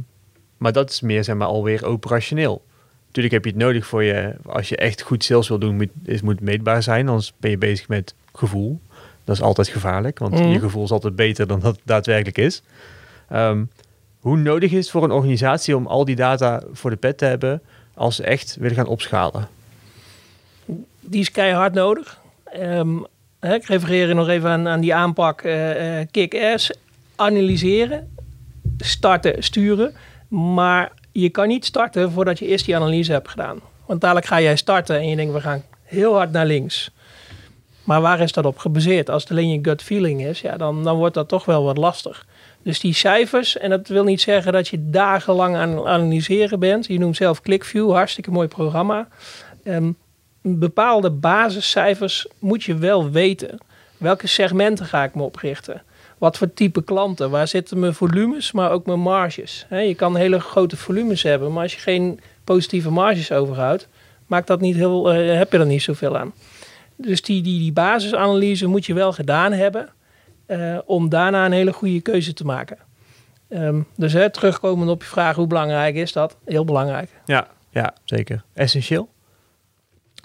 maar 0.57 0.71
dat 0.73 0.89
is 0.89 1.01
meer, 1.01 1.23
zeg 1.23 1.35
maar, 1.35 1.47
alweer 1.47 1.85
operationeel. 1.85 2.63
Natuurlijk 3.05 3.33
heb 3.33 3.43
je 3.45 3.49
het 3.49 3.59
nodig 3.59 3.85
voor 3.85 4.03
je, 4.03 4.35
als 4.45 4.69
je 4.69 4.77
echt 4.77 5.01
goed 5.01 5.23
sales 5.23 5.47
wil 5.47 5.59
doen, 5.59 5.75
moet, 5.75 5.89
het 6.05 6.21
moet 6.21 6.41
meetbaar 6.41 6.83
zijn. 6.83 7.07
Anders 7.07 7.33
ben 7.37 7.49
je 7.49 7.57
bezig 7.57 7.87
met 7.87 8.13
gevoel. 8.33 8.79
Dat 9.23 9.35
is 9.35 9.41
altijd 9.41 9.67
gevaarlijk, 9.67 10.19
want 10.19 10.33
Mhm. 10.33 10.47
je 10.47 10.59
gevoel 10.59 10.83
is 10.83 10.91
altijd 10.91 11.15
beter 11.15 11.47
dan 11.47 11.59
dat 11.59 11.75
het 11.75 11.81
daadwerkelijk 11.85 12.37
is. 12.37 12.61
Ehm, 13.29 13.63
hoe 14.19 14.37
nodig 14.37 14.71
is 14.71 14.77
het 14.77 14.89
voor 14.89 15.03
een 15.03 15.11
organisatie 15.11 15.75
om 15.75 15.87
al 15.87 16.05
die 16.05 16.15
data 16.15 16.63
voor 16.71 16.89
de 16.89 16.95
pet 16.95 17.17
te 17.17 17.25
hebben 17.25 17.61
als 17.93 18.15
ze 18.15 18.23
echt 18.23 18.55
willen 18.59 18.75
gaan 18.75 18.87
opschalen? 18.87 19.47
die 20.99 21.21
is 21.21 21.31
keihard 21.31 21.73
nodig. 21.73 22.19
Ehm, 22.43 22.97
ik 23.51 23.65
refereer 23.65 24.15
nog 24.15 24.27
even 24.27 24.49
aan, 24.49 24.67
aan 24.67 24.81
die 24.81 24.95
aanpak 24.95 25.41
eh, 25.41 25.99
eh, 25.99 26.07
kick-ass. 26.11 26.71
Analyseren, 27.15 28.15
starten, 28.77 29.43
sturen. 29.43 29.93
Maar 30.27 30.91
je 31.11 31.29
kan 31.29 31.47
niet 31.47 31.65
starten 31.65 32.11
voordat 32.11 32.39
je 32.39 32.47
eerst 32.47 32.65
die 32.65 32.75
analyse 32.75 33.11
hebt 33.11 33.29
gedaan. 33.29 33.59
Want 33.85 34.01
dadelijk 34.01 34.25
ga 34.25 34.41
jij 34.41 34.55
starten 34.55 34.95
en 34.95 35.09
je 35.09 35.15
denkt, 35.15 35.33
we 35.33 35.41
gaan 35.41 35.63
heel 35.83 36.13
hard 36.15 36.31
naar 36.31 36.45
links. 36.45 36.91
Maar 37.83 38.01
waar 38.01 38.19
is 38.19 38.31
dat 38.31 38.45
op 38.45 38.57
gebaseerd? 38.57 39.09
Als 39.09 39.21
het 39.21 39.31
alleen 39.31 39.49
je 39.49 39.59
gut 39.61 39.81
feeling 39.81 40.25
is, 40.25 40.41
ja, 40.41 40.57
dan, 40.57 40.83
dan 40.83 40.97
wordt 40.97 41.13
dat 41.13 41.27
toch 41.27 41.45
wel 41.45 41.63
wat 41.63 41.77
lastig. 41.77 42.25
Dus 42.63 42.79
die 42.79 42.93
cijfers, 42.93 43.57
en 43.57 43.69
dat 43.69 43.87
wil 43.87 44.03
niet 44.03 44.21
zeggen 44.21 44.53
dat 44.53 44.67
je 44.67 44.89
dagenlang 44.89 45.55
aan 45.55 45.87
analyseren 45.87 46.59
bent. 46.59 46.87
Je 46.87 46.99
noemt 46.99 47.15
zelf 47.15 47.41
ClickView, 47.41 47.91
hartstikke 47.91 48.31
mooi 48.31 48.47
programma. 48.47 49.07
Ehm, 49.63 49.91
bepaalde 50.43 51.09
basiscijfers 51.11 52.27
moet 52.39 52.63
je 52.63 52.75
wel 52.75 53.09
weten. 53.09 53.57
Welke 53.97 54.27
segmenten 54.27 54.85
ga 54.85 55.03
ik 55.03 55.15
me 55.15 55.23
oprichten? 55.23 55.81
Wat 56.17 56.37
voor 56.37 56.53
type 56.53 56.83
klanten? 56.83 57.29
Waar 57.29 57.47
zitten 57.47 57.79
mijn 57.79 57.93
volumes, 57.93 58.51
maar 58.51 58.71
ook 58.71 58.85
mijn 58.85 58.99
marges? 58.99 59.65
Je 59.69 59.95
kan 59.95 60.15
hele 60.15 60.39
grote 60.39 60.77
volumes 60.77 61.23
hebben, 61.23 61.53
maar 61.53 61.63
als 61.63 61.73
je 61.73 61.79
geen 61.79 62.19
positieve 62.43 62.89
marges 62.89 63.31
overhoudt, 63.31 63.87
maakt 64.27 64.47
dat 64.47 64.61
niet 64.61 64.75
heel, 64.75 65.11
eh, 65.11 65.37
heb 65.37 65.51
je 65.51 65.57
er 65.57 65.65
niet 65.65 65.81
zoveel 65.81 66.17
aan. 66.17 66.33
Dus 66.95 67.21
die, 67.21 67.41
die, 67.41 67.59
die 67.59 67.73
basisanalyse 67.73 68.67
moet 68.67 68.85
je 68.85 68.93
wel 68.93 69.13
gedaan 69.13 69.51
hebben 69.51 69.89
eh, 70.45 70.77
om 70.85 71.09
daarna 71.09 71.45
een 71.45 71.51
hele 71.51 71.73
goede 71.73 72.01
keuze 72.01 72.33
te 72.33 72.45
maken. 72.45 72.77
Ehm, 73.49 73.81
dus 73.95 74.13
hè, 74.13 74.29
terugkomend 74.29 74.89
op 74.89 75.01
je 75.01 75.07
vraag, 75.07 75.35
hoe 75.35 75.47
belangrijk 75.47 75.95
is 75.95 76.11
dat? 76.11 76.37
Heel 76.45 76.65
belangrijk. 76.65 77.09
Ja, 77.25 77.47
ja 77.69 77.93
zeker. 78.03 78.43
Essentieel. 78.53 79.09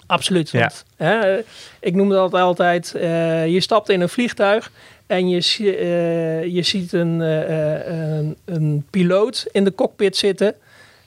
Absoluut. 0.09 0.49
Ja. 0.49 0.59
Want, 0.59 0.85
hè, 0.95 1.39
ik 1.79 1.95
noem 1.95 2.09
dat 2.09 2.33
altijd, 2.33 2.95
eh, 2.95 3.47
je 3.47 3.59
stapt 3.59 3.89
in 3.89 4.01
een 4.01 4.09
vliegtuig 4.09 4.71
en 5.07 5.29
je, 5.29 5.37
eh, 5.77 6.43
je 6.45 6.63
ziet 6.63 6.93
een, 6.93 7.21
eh, 7.21 7.87
een, 7.87 8.35
een 8.45 8.85
piloot 8.89 9.47
in 9.51 9.63
de 9.63 9.75
cockpit 9.75 10.17
zitten. 10.17 10.55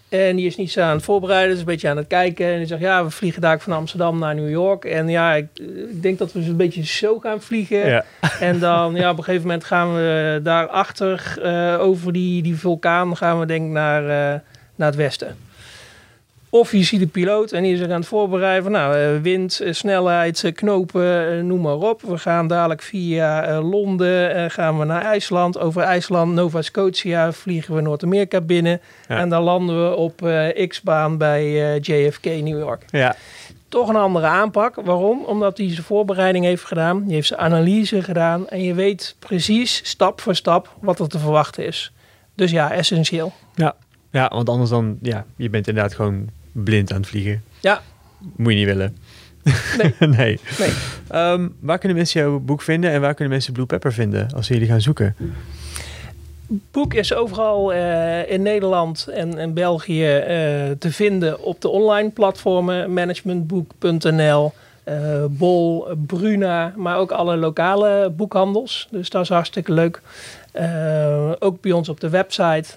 En 0.09 0.37
die 0.37 0.47
is 0.47 0.57
niet 0.57 0.71
zo 0.71 0.81
aan 0.81 0.97
het 0.97 1.05
voorbereiden, 1.05 1.53
is 1.53 1.59
een 1.59 1.65
beetje 1.65 1.89
aan 1.89 1.97
het 1.97 2.07
kijken. 2.07 2.47
En 2.47 2.59
die 2.59 2.67
zegt, 2.67 2.81
ja, 2.81 3.05
we 3.05 3.11
vliegen 3.11 3.41
daar 3.41 3.61
van 3.61 3.73
Amsterdam 3.73 4.19
naar 4.19 4.35
New 4.35 4.51
York. 4.51 4.85
En 4.85 5.09
ja, 5.09 5.35
ik, 5.35 5.47
ik 5.91 6.03
denk 6.03 6.19
dat 6.19 6.33
we 6.33 6.41
een 6.41 6.57
beetje 6.57 6.85
zo 6.85 7.19
gaan 7.19 7.41
vliegen. 7.41 7.87
Ja. 7.87 8.05
En 8.41 8.59
dan, 8.59 8.95
ja, 8.95 9.11
op 9.11 9.19
een 9.19 9.25
gegeven 9.25 9.47
moment 9.47 9.65
gaan 9.65 9.95
we 9.95 10.41
daarachter 10.43 11.39
eh 11.43 11.81
over 11.81 12.13
die, 12.13 12.43
die 12.43 12.57
vulkaan, 12.57 13.17
gaan 13.17 13.41
we 13.41 13.47
denk 13.47 13.65
ik 13.65 13.73
naar, 13.73 14.03
naar 14.75 14.89
het 14.89 14.97
westen. 14.97 15.37
Of 16.55 16.73
je 16.73 16.83
ziet 16.83 17.01
de 17.01 17.07
piloot 17.07 17.53
en 17.53 17.63
die 17.63 17.73
is 17.73 17.79
zich 17.79 17.89
aan 17.89 18.01
het 18.01 18.07
voorbereiden 18.07 18.63
van 18.63 18.73
nou, 18.73 18.97
eh, 18.97 19.23
wind, 19.23 19.61
eh, 19.61 19.73
snelheid, 19.73 20.45
eh, 20.45 20.53
knopen, 20.53 21.47
noem 21.47 21.61
maar 21.61 21.77
op. 21.77 22.03
We 22.03 22.19
gaan 22.19 22.47
dadelijk 22.47 22.83
via 22.83 23.61
Londen, 23.61 24.51
gaan 24.51 24.79
we 24.79 24.85
naar 24.85 25.03
IJsland. 25.03 25.59
Over 25.59 25.83
IJsland, 25.83 26.33
Nova 26.35 26.63
Scotia, 26.63 27.33
vliegen 27.33 27.75
we 27.75 27.81
Noord-Amerika 27.81 28.41
binnen. 28.41 28.81
Ja. 29.09 29.19
En 29.19 29.29
dan 29.29 29.43
landen 29.43 29.89
we 29.89 29.97
op 29.97 30.21
X-baan 30.69 31.19
bij 31.19 31.79
JFK 31.79 32.25
New 32.25 32.59
York. 32.59 32.85
Ja, 32.91 33.17
Toch 33.69 33.89
een 33.89 33.97
andere 33.97 34.27
aanpak. 34.27 34.75
Waarom? 34.75 35.25
Omdat 35.25 35.59
hij 35.59 35.71
zijn 35.71 35.83
voorbereiding 35.83 36.45
heeft 36.45 36.65
gedaan. 36.65 37.05
Die 37.05 37.15
heeft 37.15 37.29
zijn 37.29 37.41
analyse 37.41 38.03
gedaan. 38.03 38.49
En 38.49 38.63
je 38.63 38.75
weet 38.75 39.17
precies, 39.19 39.81
stap 39.85 40.21
voor 40.21 40.35
stap, 40.35 40.77
wat 40.81 40.99
er 40.99 41.09
te 41.09 41.19
verwachten 41.19 41.67
is. 41.67 41.93
Dus 42.35 42.51
ja, 42.51 42.73
essentieel. 42.73 43.33
ja. 43.55 43.75
ja, 44.11 44.31
want 44.35 44.49
anders 44.49 44.71
dan, 44.71 44.99
ja, 45.03 45.25
je 45.37 45.51
bent 45.51 45.69
inderdaad 45.69 45.95
gewoon 45.95 46.29
blind 46.53 46.93
aan 46.93 47.01
het 47.01 47.09
vliegen. 47.09 47.43
Ja. 47.61 47.83
Moet 48.37 48.53
je 48.53 48.59
niet 48.59 48.67
willen. 48.67 48.97
Nee. 49.79 49.95
nee. 50.17 50.41
Nee. 50.59 50.73
Ehm, 51.09 51.49
waar 51.61 51.79
kunnen 51.79 51.97
mensen 51.97 52.21
jouw 52.21 52.39
boek 52.39 52.63
vinden 52.63 52.91
en 52.91 53.01
waar 53.01 53.15
kunnen 53.15 53.33
mensen 53.33 53.53
Blue 53.53 53.67
Pepper 53.67 53.93
vinden 53.93 54.33
als 54.35 54.47
ze 54.47 54.53
jullie 54.53 54.69
gaan 54.69 54.81
zoeken? 54.81 55.17
boek 56.71 56.95
is 56.95 57.15
overal 57.15 57.73
eh, 57.73 58.31
in 58.31 58.43
Nederland 58.43 59.07
en, 59.07 59.39
en 59.39 59.55
België 59.55 60.17
eh, 60.17 60.27
te 60.79 60.93
vinden 60.93 61.43
op 61.43 61.61
de 61.61 61.69
online 61.69 62.11
platformen. 62.11 62.93
Managementboek.nl, 62.93 64.53
eh, 64.85 65.25
Bol, 65.29 65.87
Bruna, 66.07 66.73
maar 66.77 66.97
ook 66.97 67.11
alle 67.11 67.37
lokale 67.37 68.13
boekhandels. 68.17 68.89
Dus 68.91 69.11
dat 69.11 69.23
is 69.23 69.29
hartstikke 69.29 69.73
leuk. 69.73 70.01
Ook 71.39 71.61
bij 71.61 71.73
ons 71.73 71.89
op 71.89 72.01
de 72.01 72.09
website. 72.09 72.69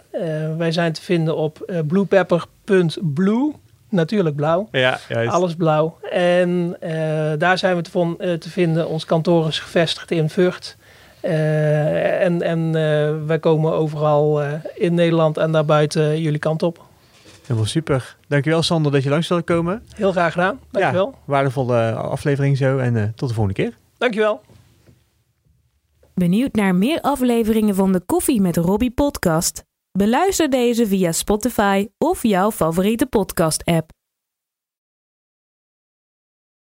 Wij 0.57 0.71
zijn 0.71 0.93
te 0.93 1.01
vinden 1.01 1.35
op 1.35 1.81
bluepepper.blue. 1.87 3.53
Natuurlijk 3.89 4.35
blauw. 4.35 4.67
Ja, 4.71 4.99
juist. 5.09 5.31
Alles 5.33 5.55
blauw. 5.55 5.97
En 6.11 6.77
eh, 6.79 7.31
daar 7.37 7.57
zijn 7.57 7.75
we 7.75 7.81
te, 7.81 7.91
von- 7.91 8.19
eh, 8.19 8.33
te 8.33 8.49
vinden. 8.49 8.87
Ons 8.87 9.05
kantoor 9.05 9.47
is 9.47 9.59
gevestigd 9.59 10.11
in 10.11 10.29
Vught. 10.29 10.77
Eh, 11.21 12.23
en 12.23 12.41
en 12.41 12.65
eh, 12.75 13.25
wij 13.25 13.39
komen 13.39 13.73
overal 13.73 14.41
eh, 14.41 14.51
in 14.75 14.93
Nederland 14.93 15.37
en 15.37 15.51
daarbuiten 15.51 16.21
jullie 16.21 16.39
kant 16.39 16.63
op. 16.63 16.83
Helemaal 17.41 17.65
super. 17.69 18.15
Dankjewel 18.27 18.61
Sander 18.63 18.91
dat 18.91 19.03
je 19.03 19.09
langs 19.09 19.27
wilde 19.27 19.43
komen. 19.43 19.83
Heel 19.95 20.11
graag 20.11 20.33
gedaan. 20.33 20.59
Dankjewel. 20.71 21.07
Ja, 21.13 21.19
waardevolle 21.25 21.91
aflevering 21.93 22.57
zo 22.57 22.77
en 22.77 22.95
eh, 22.97 23.03
tot 23.15 23.29
de 23.29 23.35
volgende 23.35 23.61
keer. 23.61 23.73
Dankjewel. 23.97 24.41
Benieuwd 26.13 26.53
naar 26.55 26.75
meer 26.75 27.01
afleveringen 27.01 27.75
van 27.75 27.91
de 27.91 27.99
Koffie 28.05 28.41
met 28.41 28.57
Robbie 28.57 28.91
podcast? 28.91 29.63
Beluister 29.97 30.49
deze 30.49 30.87
via 30.87 31.11
Spotify 31.11 31.87
of 31.97 32.23
jouw 32.23 32.51
favoriete 32.51 33.05
podcast 33.05 33.65
app. 33.65 33.89